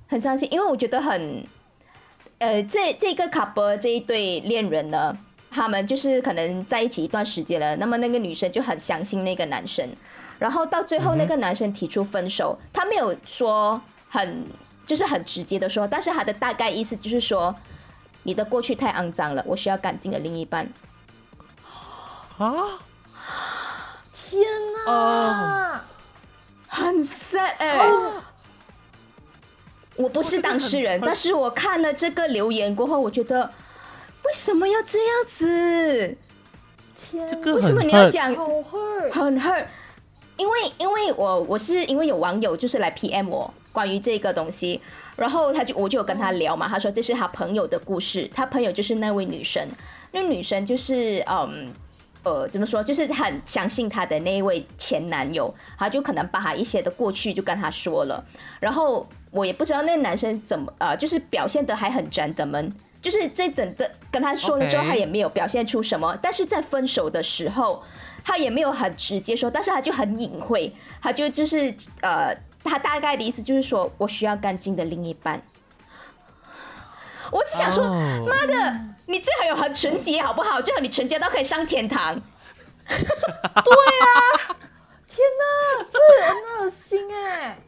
[0.08, 1.44] 很伤心，因为我觉得很，
[2.40, 5.18] 呃，这这个 couple 这一对恋人呢，
[5.52, 9.88] 他们就是可能在一起一段时间了，那么那个女生就很相信那个男生，
[10.40, 14.44] 然后到最后那个男生提出分手，他没有说很
[14.86, 17.56] 就是很直接的说，但是他的大概意思就是说，
[18.24, 20.70] 你的过去太肮脏了，我需要干净的另一半。
[22.38, 22.80] 啊，
[24.14, 24.44] 天
[24.86, 24.92] 哪！
[24.92, 25.80] 哦
[26.72, 27.90] 很 sad 哎、
[29.96, 33.52] 我不是当事人，但是我看了这个留言过后，我觉得
[34.24, 36.18] 为什么要这样子？
[36.96, 38.34] 天，这个为什么你要讲。
[39.12, 39.66] 很 hurt？
[40.38, 44.82] 因为因为我我是因为有网友就是来 PM 我关于这个东西，
[45.16, 49.68] 然后他就我就跟他聊嘛，他说这是他朋友的故事，他朋友就是那位女生，
[50.12, 51.72] 那女生就是嗯。
[52.22, 52.84] 呃，怎么说？
[52.84, 58.22] 就是很相信她的那一位前男友，他就可能把他一些的过去就跟他说了，
[58.60, 67.82] 然后我也不知道那男生怎么呃，就是表现的还很 gentleman，就是这整个跟他说了之后，他也没有表现出什么，但是在分手的时候，
[68.26, 75.42] 他也没有很直接说，但是他就很隐晦，他就就是呃，他大概的意思就是说我需要干净的另一半。
[77.32, 80.62] 我只想说，哦妈的，你最好有很纯洁好不好？
[80.62, 82.16] 最好你纯洁到可以上天堂。
[82.90, 84.16] 对啊
[85.08, 87.60] 天哪，这很恶心哎！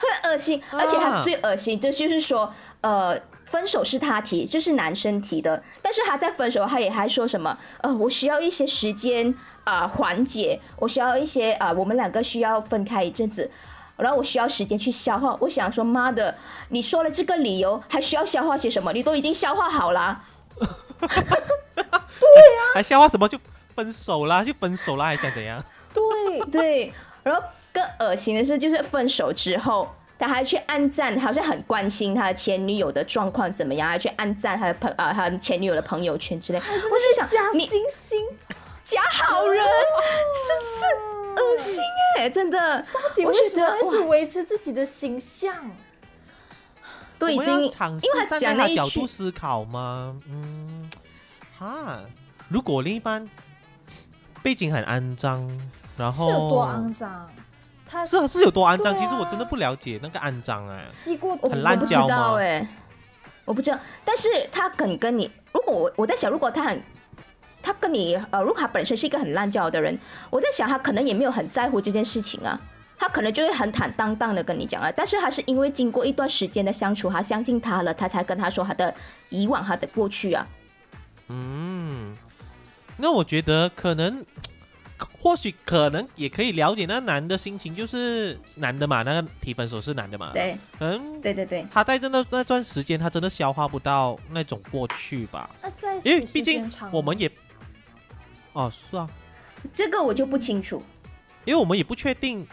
[0.00, 13.50] 很恶心，而且他最恶心的就是说，呃，分手是他提，就是男生提的，但是他在分手，他也还说什么，呃，我需要一些时间啊、缓解，我需要一些啊、我们两个需要分开一阵子。
[13.96, 15.36] 然后我需要时间去消化。
[15.40, 16.34] 我想说，妈的，
[16.68, 18.92] 你说了这个理由，还需要消化些什么？
[18.92, 20.22] 你都已经消化好了。
[22.74, 23.38] 还消化什么就
[23.74, 25.62] 分手啦，就分手啦，还想怎样？
[25.92, 36.58] 对，对，然后更恶心的是，就是分手之后，他还去暗赞，好像很关心他的前女友的状况怎么样，还去暗赞他的朋啊他前女友的朋友圈之类。
[36.58, 38.14] 我是想，假你惺惺，
[38.84, 41.82] 假好人是不是恶心
[42.18, 45.54] 哎、真的，到底为什么一直维持自己的形象？
[47.18, 50.20] 都已经，尝试为他站讲那一句在他角度，思考吗？
[50.28, 50.90] 嗯，
[51.58, 52.00] 哈，
[52.48, 53.28] 如果另一半
[54.42, 55.48] 背景很肮脏，
[55.96, 57.30] 然后是有多肮脏？
[57.88, 58.92] 他是啊是有多肮脏？
[58.92, 60.84] 啊其实我真的不了解那个肮脏哎。
[60.88, 62.66] 吸过很我不知烂交吗道哎、
[63.44, 66.82] 我不知道，但是他肯跟你，如果我我在想，如果他很。
[67.62, 69.96] 他跟你呃，如果他本身是一个很滥交的人，
[70.30, 72.60] 我在想他可能也没有很在乎这件事情啊，
[72.98, 74.92] 他可能就会很坦荡荡的跟你讲啊。
[74.94, 78.92] 但是他是因为经过一段时间的相处，他相信他了，他才跟他说他的
[79.28, 80.46] 以往、他的过去啊。
[81.28, 82.16] 嗯，
[82.96, 84.24] 那我觉得可能，
[85.18, 90.56] 或许可能也可以了解那男的心情，就是男的嘛，那个提分手是男的嘛，，对。
[90.80, 91.20] 嗯？
[91.20, 95.48] 对对对，他在真的那段时间，他真的消化不到那种过去吧，
[96.04, 97.30] 因为毕竟我们也，
[98.52, 99.08] 哦是啊，
[99.72, 100.82] 这个我就不清楚。
[101.44, 102.46] 因为我们也不确定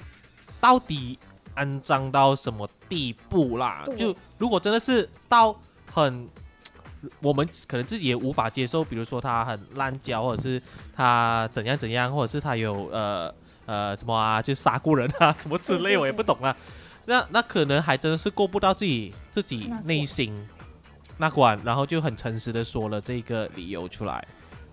[0.60, 1.20] 到底
[1.56, 3.84] 肮脏到什么地步啦。
[3.98, 5.56] 就如果真的是到
[5.92, 6.28] 很，
[7.22, 10.62] 我们可能自己也无法接受，比如说他很滥交，或者是
[10.96, 13.34] 他怎样怎样，或者是他有呃
[13.66, 16.56] 呃什么啊，就杀过人啊 什么之类，我也不懂啊。
[17.06, 20.48] 那那可能还真的是过不到自己自己内心
[21.18, 24.28] 那关，然后就很诚实的说了这个理由出来，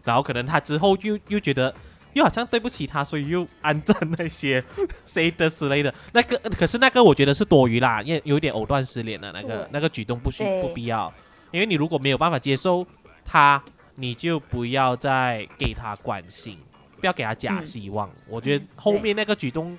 [0.07, 1.75] 然后可能他之后又又觉得
[2.14, 4.64] 又好像对不起他，所以又安赞那些
[5.05, 5.92] 谁的之类的。
[6.12, 11.12] 那个可是那个我觉得是多余啦，因为有点藕断丝连的那个那个举动不需不必要，
[11.51, 12.87] 因为你如果没有办法接受
[13.25, 13.62] 他，
[13.97, 16.57] 你就不要再给他关心，
[17.01, 18.09] 不要给他假嗯希望。
[18.29, 19.77] 我觉得后面那个举动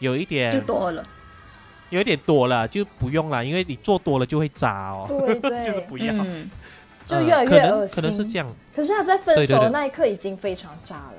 [0.00, 1.02] 有一点就多了。
[1.90, 6.14] 有一点多了，就不用了，因为你做多了就会渣哦，对对， 就是不要。
[7.08, 7.96] 就越来越恶心。
[7.96, 8.46] 可能是这样。
[8.76, 11.14] 可是他在分手的那一刻已经非常渣了，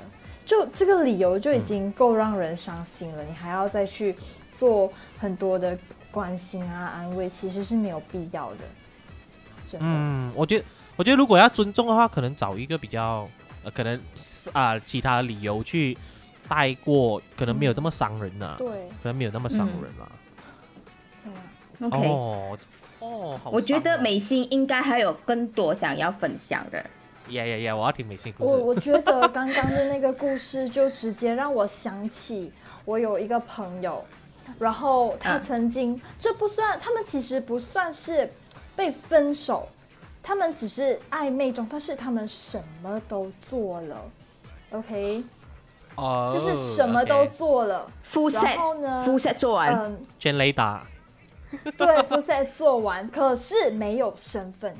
[0.45, 4.15] 就这个理由就已经够让人伤心了，你还要再去
[4.53, 5.77] 做很多的
[6.11, 8.57] 关心啊、安慰，其实是没有必要的。
[9.67, 13.27] 真的，嗯，我觉得，我觉得如果要尊重的话，可能找一个比较，
[13.63, 15.97] 呃，可能是啊、其他理由去
[16.47, 18.67] 带过，可能没有这么伤人呐、对，
[19.03, 20.09] 可能没有那么伤人啦。
[21.23, 21.29] 这
[21.85, 22.57] 样 OK，、哦
[22.99, 26.77] 哦，我觉得美心应该还有更多想要分享的。
[27.29, 28.51] 呀呀呀，我要听美心故事。
[28.51, 32.51] 我我觉得刚刚的那个故事就直接让我想起
[32.85, 34.03] 我有一个朋友，
[34.57, 38.27] 然后他嗯曾经，这不算，他们其实不算是
[38.75, 39.67] 被分手，
[40.23, 43.95] 他们只是暧昧中，但是他们什么都做了
[44.71, 45.23] ，OK，
[45.95, 47.87] 哦，就是什么都做了。
[48.03, 50.83] full 然后呢 set full set 做完，嗯，全雷达。
[51.77, 54.75] 对，复赛做完，可是没有身份，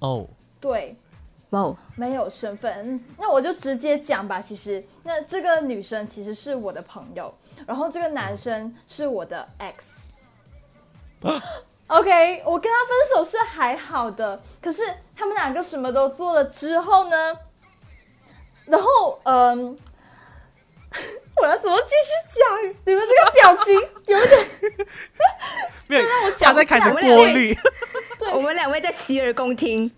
[0.00, 0.26] 哦，
[0.60, 0.96] 对，
[1.50, 2.72] 哇哦，没有身份。
[2.88, 4.40] 嗯那我就直接讲吧。
[4.40, 7.32] 其实，那这个女生其实是我的朋友，
[7.66, 10.00] 然后这个男生是我的 ex。
[11.88, 14.82] OK，我跟他分手是还好的，可是
[15.14, 17.16] 他们两个什么都做了之后呢？
[18.64, 19.76] 然后，嗯，
[21.42, 22.76] 我要怎么继续讲？
[22.86, 23.74] 你们这个表情
[24.06, 24.86] 有点
[25.88, 27.52] 没有，我讲他在开始过滤。
[28.32, 29.90] 我们两位在洗耳恭听。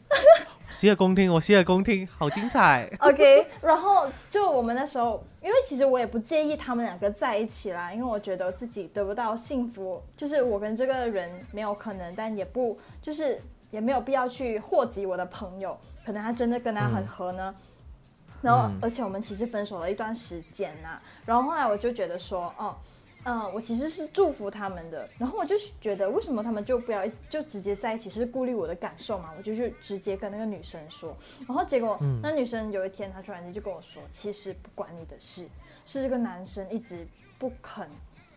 [0.70, 2.90] 洗耳恭听， 我洗耳恭听，好精彩。
[3.00, 13.38] OK，然后就我们那时候，因为其实我也不介意他们两个在一起啦，因为我觉得自己得不到幸福，就是我跟这个人没有可能，但也不就是
[13.70, 17.54] 也没有必要去祸及我的朋友，可能他真的跟他很合呢。
[18.44, 22.76] 然后，嗯而且我们其实分手了一段时间呐、然后后来我就觉得说，哦，
[23.24, 25.08] 嗯，我其实是祝福他们的。
[25.18, 28.10] 然后我就觉得，为什么他们就不要就直接在一起？
[28.10, 29.30] 是顾虑我的感受嘛？
[29.38, 31.16] 我就去直接跟那个女生说。
[31.48, 35.48] 然后结果，那女生有一天，她突然间就跟我说，其实不关你的事，
[35.86, 37.88] 是这个男生一直不肯。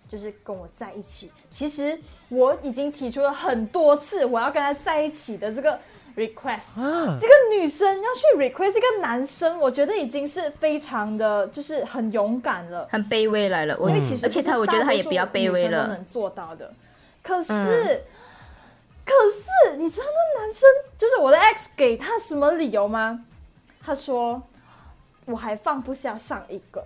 [0.10, 5.78] 就是跟我在一起，其实我已经提出了很多次我要跟他在一起的这个
[6.18, 12.88] request，啊，这个女生要去 request 一个男生，我觉得已经是非常的，就是很勇敢了。
[12.92, 15.88] 很卑微来了，我因为其实而且他，我觉得他也比较卑微了。
[15.88, 16.74] 能做到的。
[17.22, 18.02] 可是，嗯
[19.06, 23.24] 可是你知道那男生就是我的 ex 给他什么理由吗？
[23.82, 24.42] 他说
[25.26, 26.86] 我还放不下上一个。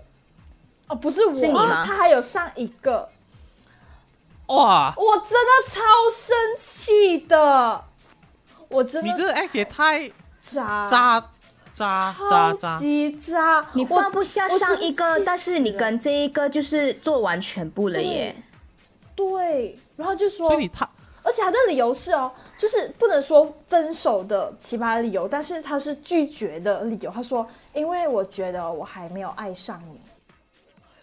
[0.87, 3.09] 哦，不是我，是你他还有上一个，
[4.47, 7.85] 哇，我真的超生气的，
[8.71, 11.29] 我真的你这个 X 也太渣渣
[11.73, 18.35] 渣渣超渣，级渣，你放不下上一个，但是你跟这一个就是做完全部了耶。
[19.15, 20.89] 对，然后就说所以你他
[21.23, 27.11] 而且他的理由是哦，就是不能说分手的奇葩理由，但是他是拒绝的理由。
[27.11, 30.01] 他说：“因为我觉得我还没有爱上你。”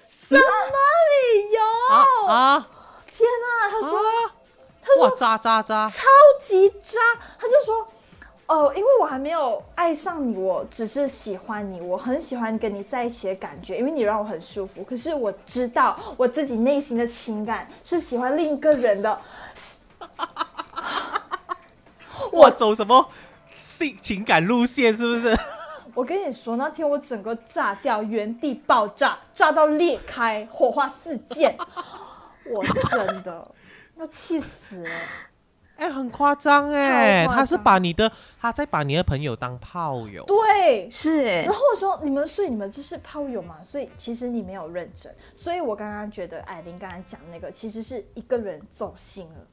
[0.08, 1.60] 什么理由？
[1.94, 2.68] 啊啊
[3.12, 3.70] 天哪！
[3.70, 4.34] 他说、啊！
[4.88, 5.86] 他说哇，渣渣渣！
[5.88, 6.04] 超
[6.40, 6.98] 级渣，
[7.38, 7.88] 他就说。
[8.46, 14.82] 哦，因为我还没有爱上你，我只是喜欢你，我很喜欢跟你在一起的感觉，因为你让我很舒服。
[14.82, 19.20] 可是我知道我自己内心的情感是喜欢另一个人的，
[22.32, 23.10] 我走什么
[23.52, 24.96] 性情感路线？
[24.96, 25.38] 是不是？
[25.92, 31.54] 我跟你说，那天我整个炸掉，原地爆炸，炸到裂开，火花四溅，
[32.50, 33.46] 我真的
[33.98, 34.90] 要气死了。
[35.76, 40.24] 哎，很夸张哎，他是把你的，他在把你的朋友当炮友。
[40.24, 43.62] 对，是耶然后我说你们，所以你们这是炮友嘛？
[43.62, 45.14] 所以其实你没有认真。
[45.34, 49.46] 所以我刚刚觉得艾琳刚刚讲那个，其实是一个人走心了。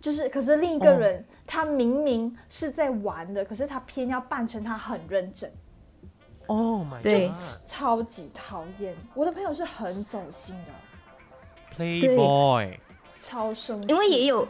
[0.00, 5.52] 就是，可是另一个人、他明明是在玩的，可是他偏要扮成他很认真
[6.46, 7.36] ，Oh my god！
[7.66, 8.96] 超级讨厌。
[9.12, 12.78] 我的朋友是很走心的，Playboy，
[13.20, 13.88] 超生气。
[13.88, 14.48] 因为也有，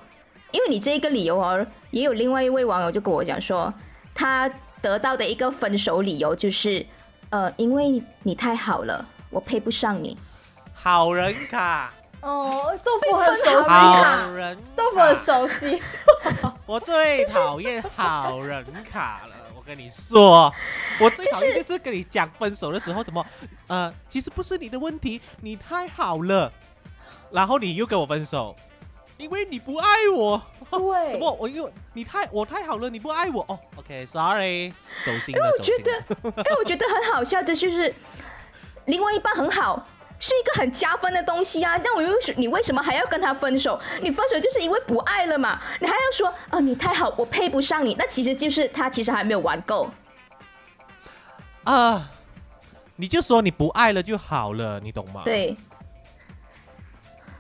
[0.53, 3.73] 因为你这一个理由哦，也有另外一位网友就跟我讲说，
[4.15, 4.49] 他
[4.81, 6.87] 得到的一个分手理由就是，
[7.31, 10.17] 呃，因为你太好了，我配不上你。
[10.73, 15.83] 好人卡，哦，豆腐很熟悉好卡，人豆腐很，熟悉。
[16.65, 19.35] 我最讨厌好人卡了。
[19.55, 20.53] 我跟你说，
[20.99, 23.25] 我最讨厌就是跟你讲分手的时候，怎么
[23.69, 26.51] 呃，其实不是你的问题，你太好了，
[27.31, 28.57] 然后你又跟我分手，
[29.17, 30.41] 因为你不爱我。
[30.71, 33.59] 对， 不我因为你太我太好了，你不爱我哦。
[33.77, 34.73] OK，Sorry，、
[35.05, 35.91] 走心了，走觉得。
[36.25, 37.95] 因为 我觉得很好笑，这就是
[38.87, 39.87] 另外一半很好。
[40.23, 43.81] 是一个很加分的东西啊，但我又是你为什么还要跟他分手？
[44.03, 45.59] 你分手就是因为不爱了嘛？
[45.81, 49.89] 你还要说啊、你太好，我配不上你，那其实就是他其实还没有玩够。
[51.65, 52.11] 啊，
[52.97, 55.57] 你就说你不爱了就好了，你懂吗？，对，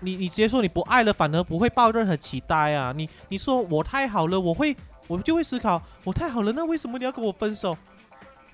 [0.00, 2.92] 你你直接说你不爱了，反而不会抱任何期待啊。
[2.96, 7.76] 你你说我太好了，我会我就会思考，我太好了，那为什么你要跟我分手？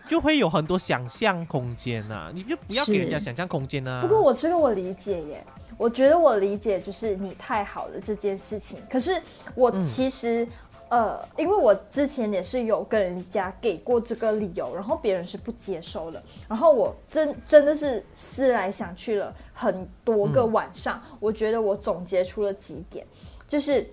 [0.09, 4.01] 就会有很多想象空间呐、你就不要给人家想象空间啊。
[4.01, 5.45] 不过我这个我理解耶，
[5.77, 8.79] 我觉得我理解就是你太好了这件事情。
[8.89, 9.21] 可是
[9.57, 10.47] 我嗯其实
[10.89, 23.07] 呃，因为我之前也是有跟人家给过这个理由，然后别人是不接受的，然后我真真的是思来想去了很多个晚上，我觉得我总结出了几点，
[23.49, 23.87] 就是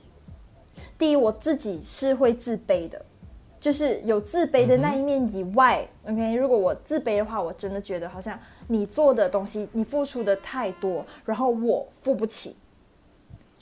[0.98, 3.04] 第一，我自己是会自卑的。
[3.60, 8.38] 就是有自卑的那一面以外，OK，如果我自卑的话，我真的觉得好像
[8.68, 12.58] 你做的东西，你付出的太多，然后我付不起，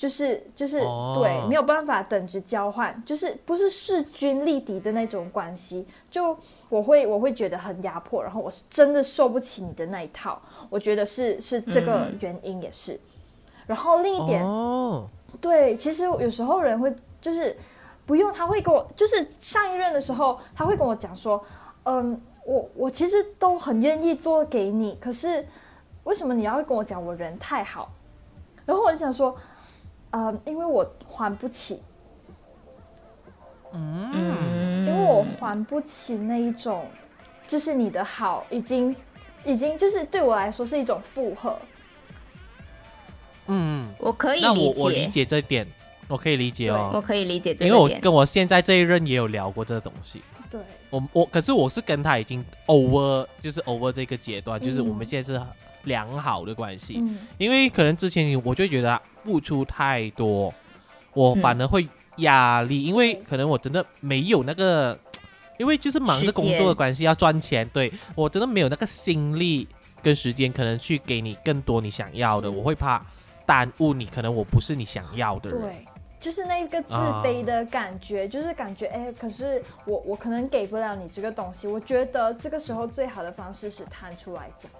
[0.01, 0.79] 就是就是
[1.15, 6.35] 对，没有办法等值交换，就是不是势均力敌的那种关系，就
[6.69, 10.41] 我会我会觉得很压迫，然后我是真的受不起你的那一套，
[10.71, 12.99] 我觉得是是这个原因也是，
[13.67, 14.43] 然后另一点，
[15.39, 16.91] 对，其实有时候人会
[17.21, 17.55] 就是。
[18.03, 21.41] 不用，他会跟我，就是上一任的时候，他会跟我讲说，
[21.83, 25.47] 嗯，我我其实都很愿意做给你，可是
[26.03, 27.89] 为什么你要跟我讲我人太好？
[28.65, 29.37] 然后我就想说，
[30.11, 31.81] 嗯，因为我还不起，
[33.73, 36.85] 嗯，因为我还不起那一种，
[37.47, 38.95] 就是你的好已经
[39.45, 41.57] 已经就是对我来说是一种负荷。
[43.47, 45.67] 嗯，我可以理解，我我理解这点。
[46.07, 50.21] 我可以理解哦，我可以理解这点因为我跟我现在这一任也有聊过这个东西。
[50.49, 50.59] 对，
[50.89, 55.41] 我我可是我是跟他已经 over，就是 over 这个阶段，就是我们现在是
[55.83, 56.95] 良好的关系。
[56.97, 60.53] 嗯，因为可能之前我就觉得付出太多，
[61.13, 64.97] 我反而会压力，因为可能我真的没有那个，
[65.57, 69.67] 因为就是忙着工作的关系要赚钱，对我真的没有那个心力
[70.01, 73.05] 跟时间，可能去给你更多你想要的，我会怕
[73.45, 75.59] 耽误你，可能我不是你想要的人。
[75.59, 75.85] 对。
[76.19, 81.67] 就是那个自卑的感觉，就是感觉哎，可是我我可能给不了你这个东西。
[81.67, 84.71] 我觉得这个时候最好的方式是摊出来讲，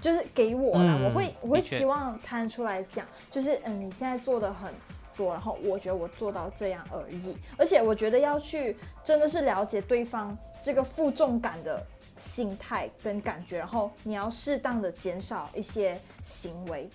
[0.00, 4.72] 就是给我啦，我会我会希望摊出来讲，就是嗯，你现在做的很
[5.16, 7.36] 多，然后我觉得我做到这样而已。
[7.56, 11.84] 而且我觉得要去真的是了解对方这个负重感的
[12.16, 16.88] 心态跟感觉，然后你要适当的减少一些行为。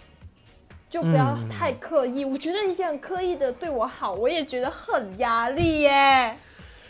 [0.89, 6.35] 就不要太刻意，我觉得一些很刻意的对我好，我也觉得很压力耶。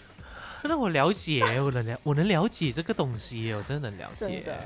[0.63, 4.27] 那我了解，我能了，我能了解这个东西，我真的能了解。
[4.27, 4.57] 真的。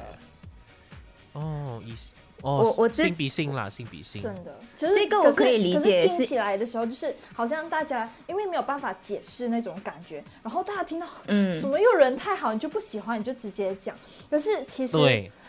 [1.35, 1.93] 哦，一
[2.41, 4.21] 哦，我我心比心啦，心比心。
[4.21, 6.07] 真的，其实这个我可以理解。
[6.07, 13.95] 听起来的时候，就是好像大家因为没有办法解释那种感觉，然后大家听到嗯什么又人太好，你就不喜欢，你就直接讲。
[14.29, 14.97] 可是其实。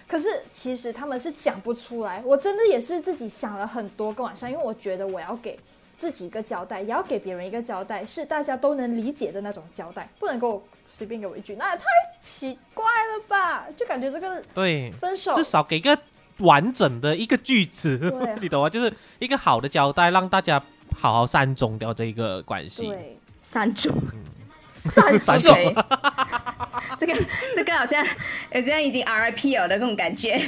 [0.08, 5.58] 可是其实他们是讲不出来，我真的也是自己想了很多个晚上，因为我觉得我要给
[5.98, 11.84] 自己一个交代，也要给别人一个交代，是大家都能理解的那种交代，不能够随便给我一句，那也太
[12.20, 13.66] 奇怪了吧？
[13.76, 15.96] 就感觉这个对分手至少给个
[16.38, 17.98] 完整的一个句子，
[18.40, 18.68] 你懂吗？
[18.70, 20.62] 就是一个好的交代，让大家
[20.98, 23.92] 好好善终掉这一个关系，对，善终。
[24.78, 25.74] 三岁，
[27.00, 27.14] 这个
[27.54, 28.04] 这个好像，
[28.50, 30.38] 呃，这样已经 RIP 了的那种感觉。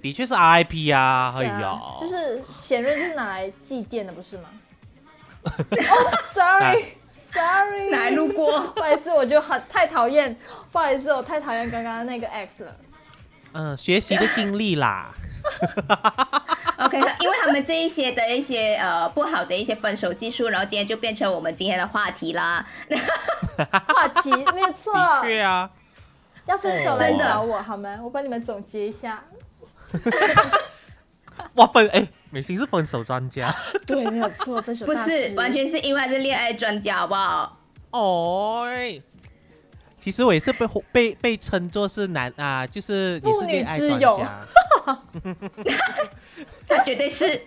[0.00, 4.44] 的确是 RIP 啊，哎呀，就是前任就是拿来祭奠的，不是吗？
[5.44, 5.52] 哦
[7.32, 10.36] ，Sorry，Sorry，来路过， 不好意思，我就很太讨厌，
[10.70, 12.76] 不好意思，我太讨厌刚刚那个 X 了。
[13.52, 15.12] 嗯，学习的经历啦。
[16.78, 22.64] OK，因为他们这一些的一些呃不好的一些分手技术，然后今天就变成我们今天的话题啦。
[23.88, 25.70] 话题没错，对啊，
[26.46, 27.98] 要分手来找我好吗？
[28.02, 29.22] 我帮你们总结一下。
[31.54, 33.54] 哇，分哎，美心是分手专家。
[33.86, 37.58] 对，没有错，分手不是完全是因为是恋爱专家，好不好？
[37.90, 38.66] 哦，
[40.00, 44.46] 其实我也是被被被称作是男啊，就是也是恋爱专家。
[46.66, 47.42] 他绝对是，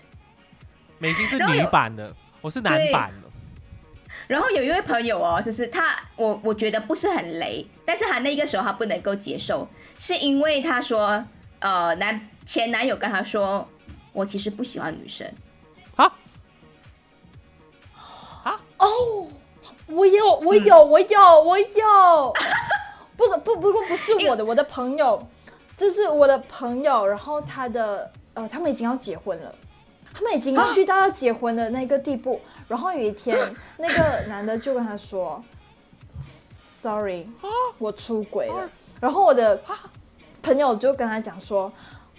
[1.00, 3.28] 美心是女版的，我是男版的。
[4.28, 9.68] 然后有一位朋友哦，就是他，我我觉得不是很雷，但是他那个时候他不能够接受，
[9.98, 11.26] 是因为他说，
[11.60, 13.68] 呃，男前男友跟他说，
[14.16, 15.32] 我其实不喜欢女生。
[15.96, 16.12] 啊
[18.44, 18.88] 啊哦，
[19.88, 22.34] 我有，我有，我有，我有，
[23.16, 25.22] 不不不过不是我的，我的朋友。
[25.78, 29.54] 就是我的朋友，然后他的呃，他们已经要结婚了，
[30.14, 32.40] 他们已经去到要结婚的那个地步。
[32.66, 33.38] 然后有一天，
[33.76, 35.44] 那个男的就跟他说
[36.22, 37.28] ：“Sorry，
[37.78, 38.70] 我出轨了。”
[39.02, 39.62] 然后我的
[40.42, 41.70] 朋友就跟他讲说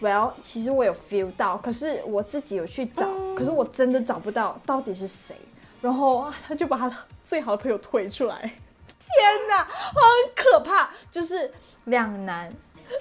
[0.01, 5.37] ：“Well，其实我有 feel 到，可是我自己有去找，可是我真的找不到到底是谁。”
[5.83, 6.91] 然后他就把他
[7.23, 10.03] 最好的朋友推出来，天哪，很
[10.35, 11.53] 可怕，就是
[11.85, 12.53] 两难。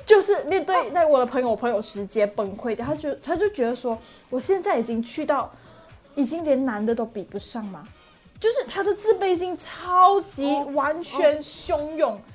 [0.06, 2.84] 就是面对那我的朋友，我朋友直接崩溃掉。
[2.84, 3.98] 他就他就觉得说，
[4.32, 5.52] 我现在已经去到，
[6.16, 7.88] 已经连男的都比不上吗？
[8.40, 12.35] 就是他的自卑心超级哦完全汹涌不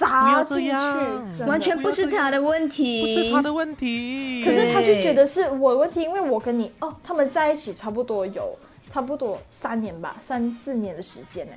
[0.00, 4.42] 砸进去完全不是他的问题，不是他的问题。
[4.42, 8.56] 可是他就觉得是我的问题，因为我跟你哦，他们在一起差不多有
[8.90, 11.52] 差不多三年吧，三四年的时间呢。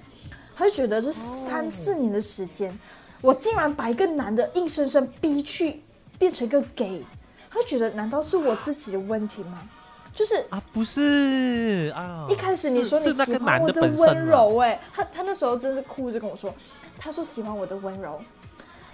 [0.56, 2.78] 他就觉得这三四年的时间，
[3.22, 5.82] 我竟然把一个男的硬生生逼去
[6.20, 7.02] 变成一个 gay，
[7.50, 9.68] 他就觉得难道是我自己的问题吗？
[10.14, 16.54] 就是啊，不是啊，一开始你说你是是那个喜欢我的温嘛柔、哎，他他那时候真是哭着跟我说，
[17.00, 18.22] 他说喜欢我的温柔，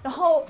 [0.01, 0.45] 然后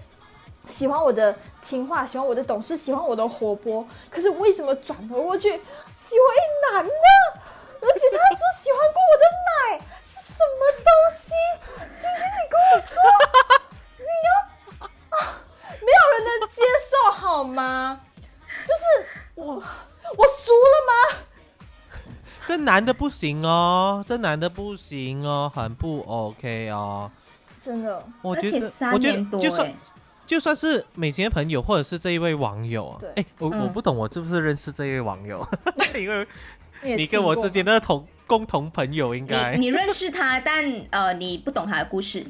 [0.65, 3.85] 喜欢我的听话，喜欢我的懂事，喜欢我的活泼。
[4.09, 6.91] 可是为什么转头过去喜欢一男的？
[7.81, 11.31] 而且他还说喜欢过我的奶，是什么东西？
[11.97, 12.93] 今天你跟我说，
[13.97, 15.41] 你要啊，
[15.79, 18.01] 没有人能接受好吗？
[18.65, 18.83] 就是
[19.35, 21.19] 我我输了吗？
[22.45, 27.09] 这男的不行哦，这男的不行哦，很不 OK 哦。
[27.69, 29.75] 真的，而我觉得，且三我觉年多得就算哎，
[30.25, 35.47] 就算是美贤的朋友，或者是这一位网友哎，我嗯我不懂，我是不是认识这一位网友？
[35.95, 36.27] 因为
[36.97, 42.25] 你跟我之间的的同共同朋友应该你你认识他，但呃你不懂他的故事，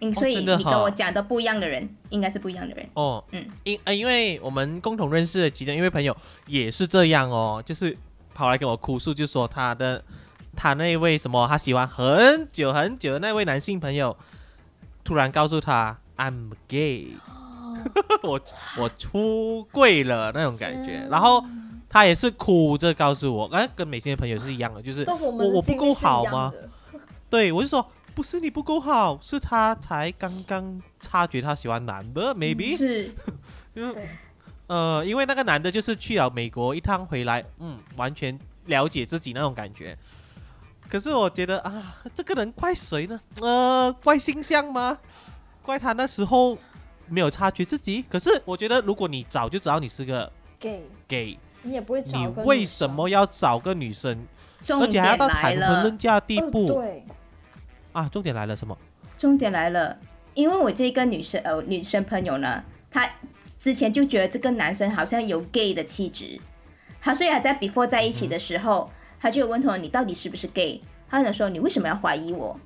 [0.00, 2.86] 嗯，所以你跟我讲的不一样的人，应该是不一样的人。
[2.92, 6.14] 哦，嗯因呃，因为我们共同认识的其中一位朋友
[6.46, 7.96] 也是这样哦，就是
[8.34, 10.04] 跑来跟我哭诉，就说他的
[10.54, 14.16] 他那位什么他喜欢很久很久的那位男性朋友，
[15.02, 17.08] 突然告诉他 I'm gay，
[18.22, 18.40] 我
[18.78, 21.44] 我出柜了那种感觉，然后
[21.88, 26.52] 他也是哭着告诉我，哎，跟美心的朋友是一样的，就是我我我不够好吗？
[27.28, 27.84] 对我就说
[28.14, 32.76] 不是你不够好，是他才刚刚察觉他喜欢男的，maybe。
[32.76, 33.12] 是，
[33.74, 34.08] 就是对。
[34.66, 39.94] 呃，因为那个男的就是去了美国一趟回来，嗯，完全了解自己那种感觉。
[40.88, 43.20] 可是我觉得啊，这个人怪谁呢？
[43.40, 44.98] 呃，怪星象吗？
[45.62, 46.56] 怪他那时候
[47.08, 48.04] 没有察觉自己。
[48.08, 50.30] 可是我觉得，如果你早就知道你是个
[50.60, 54.26] gay，gay，你也不会找你为什么要找个女生，
[54.80, 57.04] 而且还要到谈婚论，嫁的地呃步、对，
[57.92, 58.08] 啊？
[58.12, 58.76] 重点来了，什么？
[59.16, 59.98] 重点来了，
[60.34, 63.10] 因为我这个女生呃女生朋友呢，她
[63.58, 66.38] 之前就觉得这个男生好像有 gay 的气质，
[67.00, 68.90] 她所以还在 before 在一起的时候，
[69.24, 70.82] 她就有问我你到底是不是 gay？
[71.08, 72.60] 他就说你为什么要怀疑我？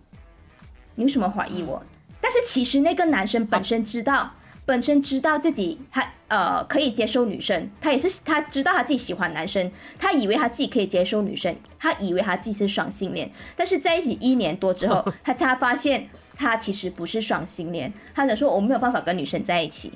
[0.96, 1.80] 你为什么怀疑我？
[2.20, 4.32] 但是其实那个男生本身知道，
[4.66, 19.92] 本身知道自己他呃可以接受女生，他也是他知道他自己喜欢男生，他以为他自己可以接受女生，他以为他自己是双性恋，但是在一起一年多之后， 他他发现他其实不是双性恋，他就说我没有办法跟女生在一起。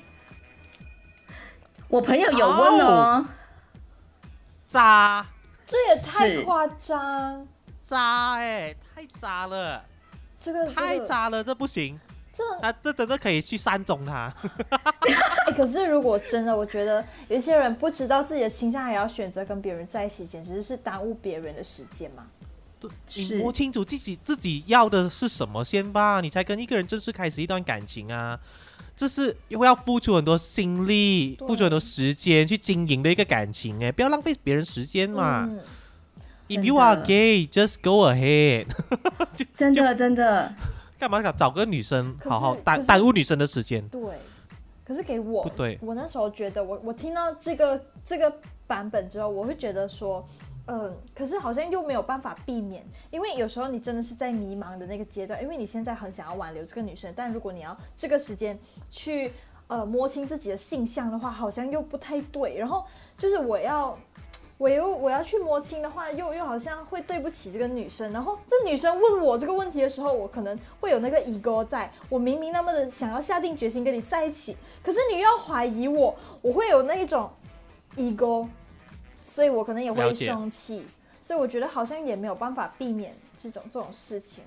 [1.89, 3.27] 我朋友有问哦，
[4.69, 5.27] 渣
[5.73, 7.49] 这也太是夸张，
[7.83, 9.83] 渣哎、太渣了，
[10.39, 11.99] 这个太渣了，这不行。
[12.35, 14.31] 这个啊，这真的可以去善终他。
[15.47, 22.27] 哎，可是如果真的，我觉得有一些人不知道自己的倾向，还要选择跟别人在一起，简直是耽误别人的时间嘛。
[22.79, 28.39] 对，你是摸清楚自己自己要的是什么先吧，你才跟一个人正式开始一段感情啊。
[29.03, 35.43] 这是会要付出很多心力、付出很多时间去经营的一个感情，哎，不要浪费别人时间嘛。
[35.45, 35.59] 嗯
[36.49, 38.67] ，If you are gay, just go ahead
[39.57, 40.55] 真的真的，
[41.01, 43.89] 干嘛找找个女生好好耽耽误女生的时间？
[43.89, 44.01] 对。
[44.85, 48.33] 可是给我不，对我那时候觉得我，我听到这个这个
[48.69, 50.25] 版本之后，我会觉得说，
[50.67, 58.59] 嗯，可是好像又没有办法避免，因为有时候你真的是在迷茫的那个阶段，因为你现在很想要挽留这个女生，但如果你要这个时间
[58.91, 59.33] 去
[59.67, 62.57] 呃摸清自己的性向的话，好像又不太对。
[62.57, 62.85] 然后
[63.19, 63.99] 就是我要。
[64.59, 68.13] 我又我要去摸清的话，又又好像会对不起这个女生。
[68.13, 71.91] 然后这女生问我这个问题的时候，我可能会有那个 ego 在。
[72.09, 77.29] 我明明那么的想要下定决心跟你在一起，可是你又要怀疑我，我会有那一种
[77.97, 78.47] ego，
[79.33, 80.85] 所以我可能也会生气。
[81.23, 84.45] 所以我觉得好像也没有办法避免这种这种事情。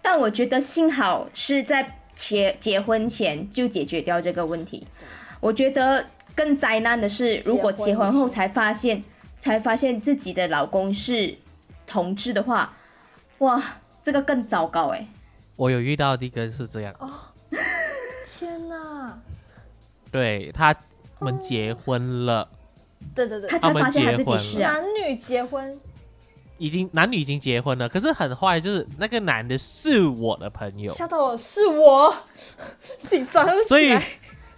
[0.00, 4.86] 但我觉得幸好是在结结婚前就解决掉这个问题。
[5.40, 9.02] 我觉得更灾难的是，如果结婚后才发现，
[9.38, 11.36] 才发现自己的老公是
[11.86, 12.74] 同志的话，
[13.38, 13.62] 哇，
[14.02, 15.06] 这个更糟糕哎。
[15.56, 17.10] 我有遇到一个是这样，哦
[18.38, 19.18] 天哪！
[20.10, 20.74] 对他
[21.18, 22.48] 们结婚了，
[23.14, 25.80] 对对对他，才发现他自己结婚是啊，男女结婚
[26.58, 32.14] 已经男女已经结婚了，可是很坏，就是那个男的是我的朋友，吓到我，是我
[33.08, 33.98] 紧张了所以。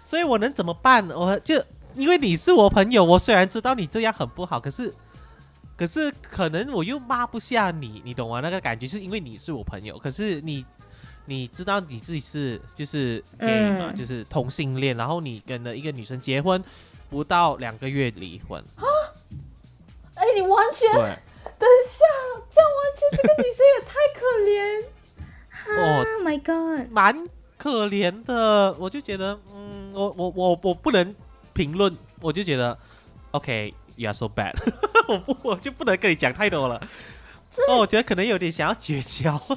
[0.06, 1.08] 所以我能怎么办？
[1.10, 1.60] 我就
[1.96, 4.92] 因为你是我朋友，我虽然知道你这样很不好，可是
[5.76, 8.40] 可是可能我又骂不下你，你懂吗？
[8.40, 10.64] 那个感觉是因为你是我朋友，可是你
[11.24, 16.62] 你知道你自己是就是 gay 嘛，嗯就是同性恋，然后你跟了一个女生结婚，
[17.10, 18.84] 不到两个月离婚，啊
[20.14, 21.00] 哎、你完全对，
[21.58, 22.04] 等一下，
[22.50, 24.84] 这样完全这个女生也太可怜。
[25.80, 26.90] 哦，Oh my god！
[26.90, 31.14] 蛮可怜的，我就觉得，嗯，我我我我不能
[31.52, 32.76] 评论，我就觉得
[33.32, 34.52] ，OK，you、are so bad，
[35.08, 36.80] 我不我就不能跟你讲太多了。
[37.68, 39.40] 哦，我觉得可能有点想要绝交。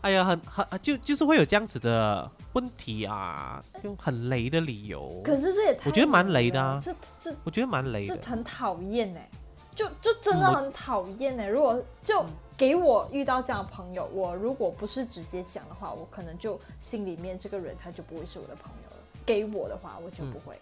[0.00, 8.16] 哎呀，很很就就是会有这样子的问题啊，用很雷的理由，可是这也太我觉得蛮雷的啊这这我觉得蛮雷这。
[8.22, 9.28] 很讨厌哎，
[9.74, 11.46] 就就真的很讨厌哎。
[11.46, 12.24] 如果就
[12.56, 19.02] 给我遇到这样的朋友，我如果不是直接讲的话，我可能就心里面这个人他就不会是我的朋友了。
[19.26, 20.58] 给我的话，我就不会。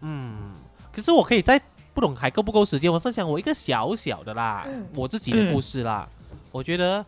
[0.00, 0.52] 嗯，
[0.92, 1.60] 可是我可以在
[1.94, 6.08] 不懂还够不够时间，我分享我一个小小的啦，嗯我自己的故事啦。
[6.52, 7.04] 我觉得，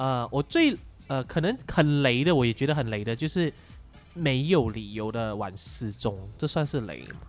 [0.00, 0.74] 呃，我最
[1.08, 3.52] 呃可能很雷的，我也觉得很雷的，就是
[4.14, 7.20] 没有理由的玩失踪，这算是雷吗？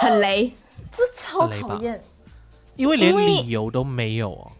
[0.00, 0.52] 很雷。
[0.90, 2.02] 这超讨厌。
[2.74, 4.52] 因为连理由都没有哦，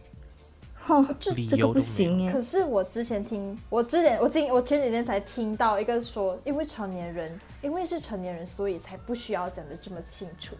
[0.87, 1.79] 哦，这这个不。
[1.79, 2.39] 行耶可。
[2.39, 10.55] 是我之前听，我之前我今我前几天才听到一个说，因为成年人，因为是成年人，所以才不需要讲的这么清楚。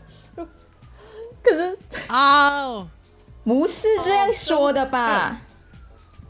[1.42, 1.78] 可是
[2.08, 2.86] 啊，
[3.46, 5.40] 不是这样说的吧？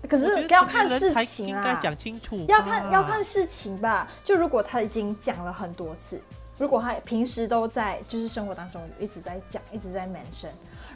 [0.09, 4.07] 可是要看事情啊，应该讲清楚，要看要看事情吧。
[4.23, 6.19] 就如果他已经讲了很多次，
[6.57, 10.49] 如果他平时都在就是生活当中一直在讲，一直在 mention，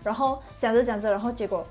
[0.04, 1.66] 然后讲着讲着，然后结果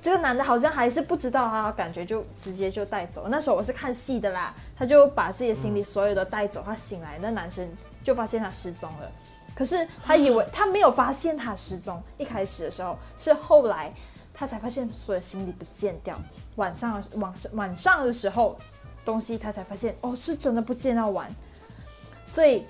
[0.00, 3.26] 这个男的好像还是不知道他，感觉就直接就带走。
[3.28, 6.62] 那时候我是看戏的啦，他就把自己的行李所有的带走。
[6.64, 7.68] 他醒来，那男生
[8.02, 9.10] 就发现他失踪了。
[9.54, 13.92] 可是他以为他没有发现他失踪，一开始的时候是后来
[14.38, 16.16] 他才发现所有行李不见掉。
[16.54, 18.56] 晚上晚上晚上的时候，
[19.04, 21.28] 东西他才发现哦，是真的不见到完。
[22.24, 22.64] 所以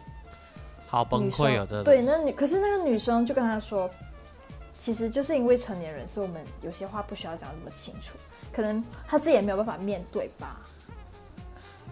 [0.87, 3.91] 好崩溃哦，对那女，可是那个女生就跟他说，
[4.79, 8.17] 其实就是因为成年人，所以我们有些话不需要讲那么清楚，
[8.53, 10.61] 可能他自己也没有办法面对吧。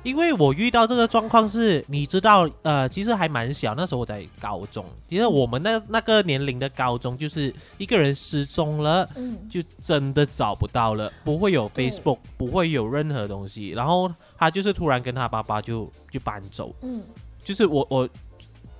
[0.06, 17.02] 因为我遇到这个状况是，你知道，呃，其实还蛮小，那时候我在高中，其实我们那那个年龄的高中，就是一个人失踪了，嗯，就真的找不到了，不会有 Facebook，不会有任何东西，然后他就是突然跟他爸爸就就搬走，嗯，
[17.42, 18.08] 就是我我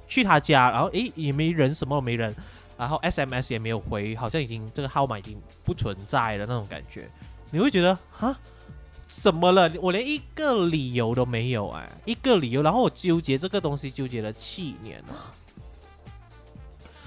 [0.07, 2.33] 去他家，然后诶也没人，什么都没人，
[2.79, 7.11] 然后 SMS 也没有回，好像已经这个号码已经不存在了那种感觉，
[7.51, 8.39] 你会觉得哈
[9.07, 9.71] 怎么了？
[9.81, 15.15] 我连一个理由都没有哎，一个理由，然后我纠结这个东西纠结了七年了。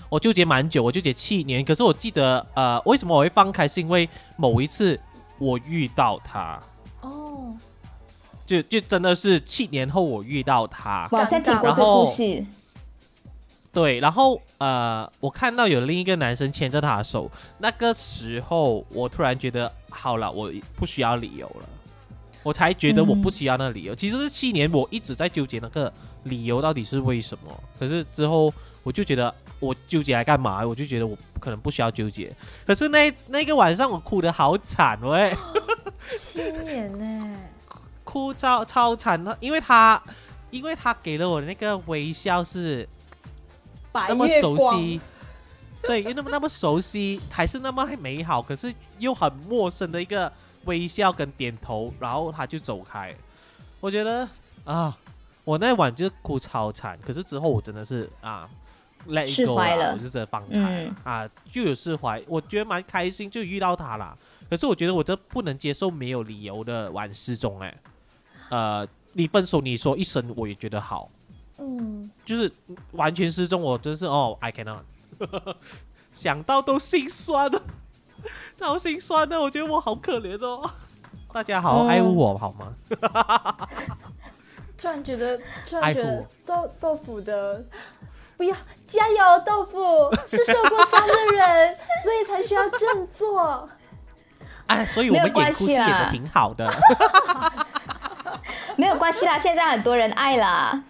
[0.10, 1.64] 我纠结蛮久，我纠结七年。
[1.64, 3.68] 可是我记得，呃，为什么我会放开？
[3.68, 5.00] 是因为某一次
[5.38, 6.60] 我遇到他，
[7.02, 7.54] 哦，
[8.48, 11.08] 就就真的是七年后我遇到他。
[11.12, 12.44] 我好像听过这然后故事。
[13.72, 17.30] 对，然后呃，我看到有另一个男生牵着他的手，
[17.60, 21.70] 那个时候我突然觉得，好了，我不需要理由了，
[22.44, 23.94] 我才觉得我不需要那个理由。
[23.94, 25.92] 其实是七年我一直在纠结那个
[26.24, 30.66] 理由到底是为什么，可是之后我就觉得我纠结来干嘛？
[30.66, 32.34] 我就觉得我可能不需要纠结。
[32.66, 35.36] 可是那那个晚上我哭得好惨喂，
[36.18, 37.38] 七年呢？
[38.04, 40.02] 哭超超惨的，因为他
[40.50, 42.88] 因为他给了我的那个微笑是
[43.92, 45.00] 白那么熟悉，
[45.84, 50.32] 对，又那么那么熟悉，还是那么美好，可是又很陌生的一个
[50.66, 53.16] 微笑跟点头，然后他就走开。
[53.80, 54.28] 我觉得
[54.66, 54.98] 啊，
[55.44, 58.50] 我那晚就哭超惨，可是之后我真的是啊
[59.08, 60.96] ，let 释 it go 我就真的放开、嗯。
[61.04, 64.18] 啊，就有释怀，我觉得蛮开心，就遇到他啦。
[64.50, 67.78] 可是我觉得我这不能接受没有理由的玩失踪哎，
[68.50, 71.10] 呃，你分手你说一声我也觉得好。
[71.60, 72.52] 嗯，就是
[72.94, 74.82] 完全失踪，我真是哦，I cannot，
[76.14, 77.62] 想到都心酸的，
[78.56, 80.70] 超心酸的，我觉得我好可怜哦。
[81.32, 82.74] 大家好，好爱护我好吗？
[84.78, 87.64] 突然觉得，突然爱觉得豆豆腐的。
[88.38, 88.56] 不要
[88.86, 93.68] 加油，豆腐是受过伤的人，所以才需要振作。
[94.68, 96.72] 哎，所以我们演哭戏演关系啦的挺好的。
[98.78, 100.82] 没有关系啦，现在很多人爱啦。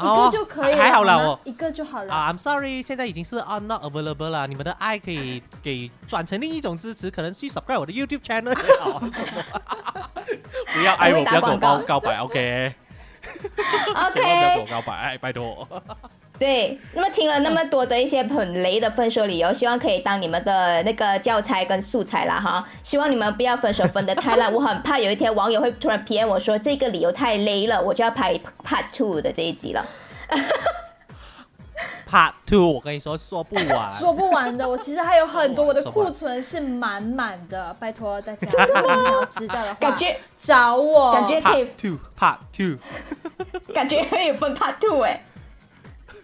[0.00, 2.12] 一个就可以了，哦还好啦，吗我一个就好了。
[2.12, 4.46] 啊、i m sorry，现在已经是 are not available 了。
[4.46, 8.98] 你们的爱可以给转成另一种支持，可能去 subscribe 我的 YouTube channel 也好，
[10.72, 12.74] 不要爱我，不要跟我广告白，OK？
[14.12, 15.66] 千万不要跟我告白，哎，拜托。
[16.36, 22.66] 对，那么听了那么多的一些很雷的分手理由，希望可以当你们的那个教材跟素材啦哈。
[22.82, 29.86] 希望你们不要分手分得太烂，我很怕有一天网友会突然 PM 我说这个理由太雷了，我就要拍 Part Two 的这一集了。
[32.10, 42.78] Part Two，我跟你说说不完， 说不完的，我其实还有很多，我的库存是满满的，拜托大家，如果你想要知道的话，感觉找我，感觉可以 Part Two，Part Two，
[43.72, 45.24] 感觉会有分 Part Two 哎。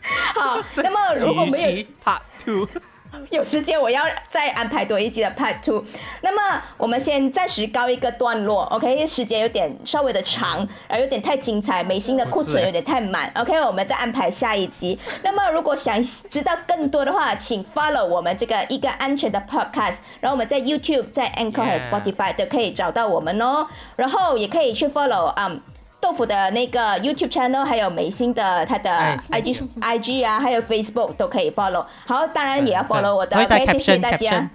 [0.34, 2.68] 好， 那么如果没有 Part Two，
[3.30, 5.84] 有时间，我要再安排多一集的 Part Two。
[6.22, 9.05] 那么我们先暂时告一个段落，OK？
[9.07, 13.61] 时间有点稍微的长，然后有点太精彩，美心的库存有点太满，OK？
[13.61, 14.98] 我们再安排下一集。
[15.22, 23.66] 那么如果想知道更多的话，请 follow 我们这个一个安全的 Podcast，然后我们在 YouTube、在 Anchor 和 Spotify 都可以找到我们哦。
[23.96, 25.61] 然后也可以去 follow 嗯。
[26.01, 31.84] 豆腐的那个 YouTube channel，还有美心的他的哎 IG、IG 啊，还有 Facebook 都可以 follow。
[32.07, 33.72] 好，当然也要 follow 我的会带，OK？
[33.74, 34.48] 谢谢 caption 大家 caption。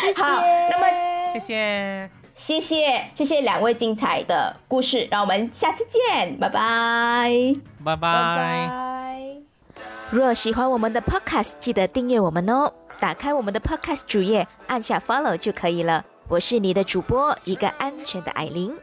[0.02, 0.22] 谢谢。
[0.22, 0.86] 好那么
[1.32, 7.30] 谢谢，谢谢谢谢两位精彩的故事，让我们下次见，拜拜。
[7.84, 8.36] 拜拜拜。
[8.36, 9.20] 拜。
[10.10, 12.72] 若喜欢我们的 Podcast，记得订阅我们哦。
[12.98, 16.04] 打开我们的 Podcast 主页，按下 Follow 就可以了。
[16.28, 18.76] 我是你的主播，一个安全的艾琳。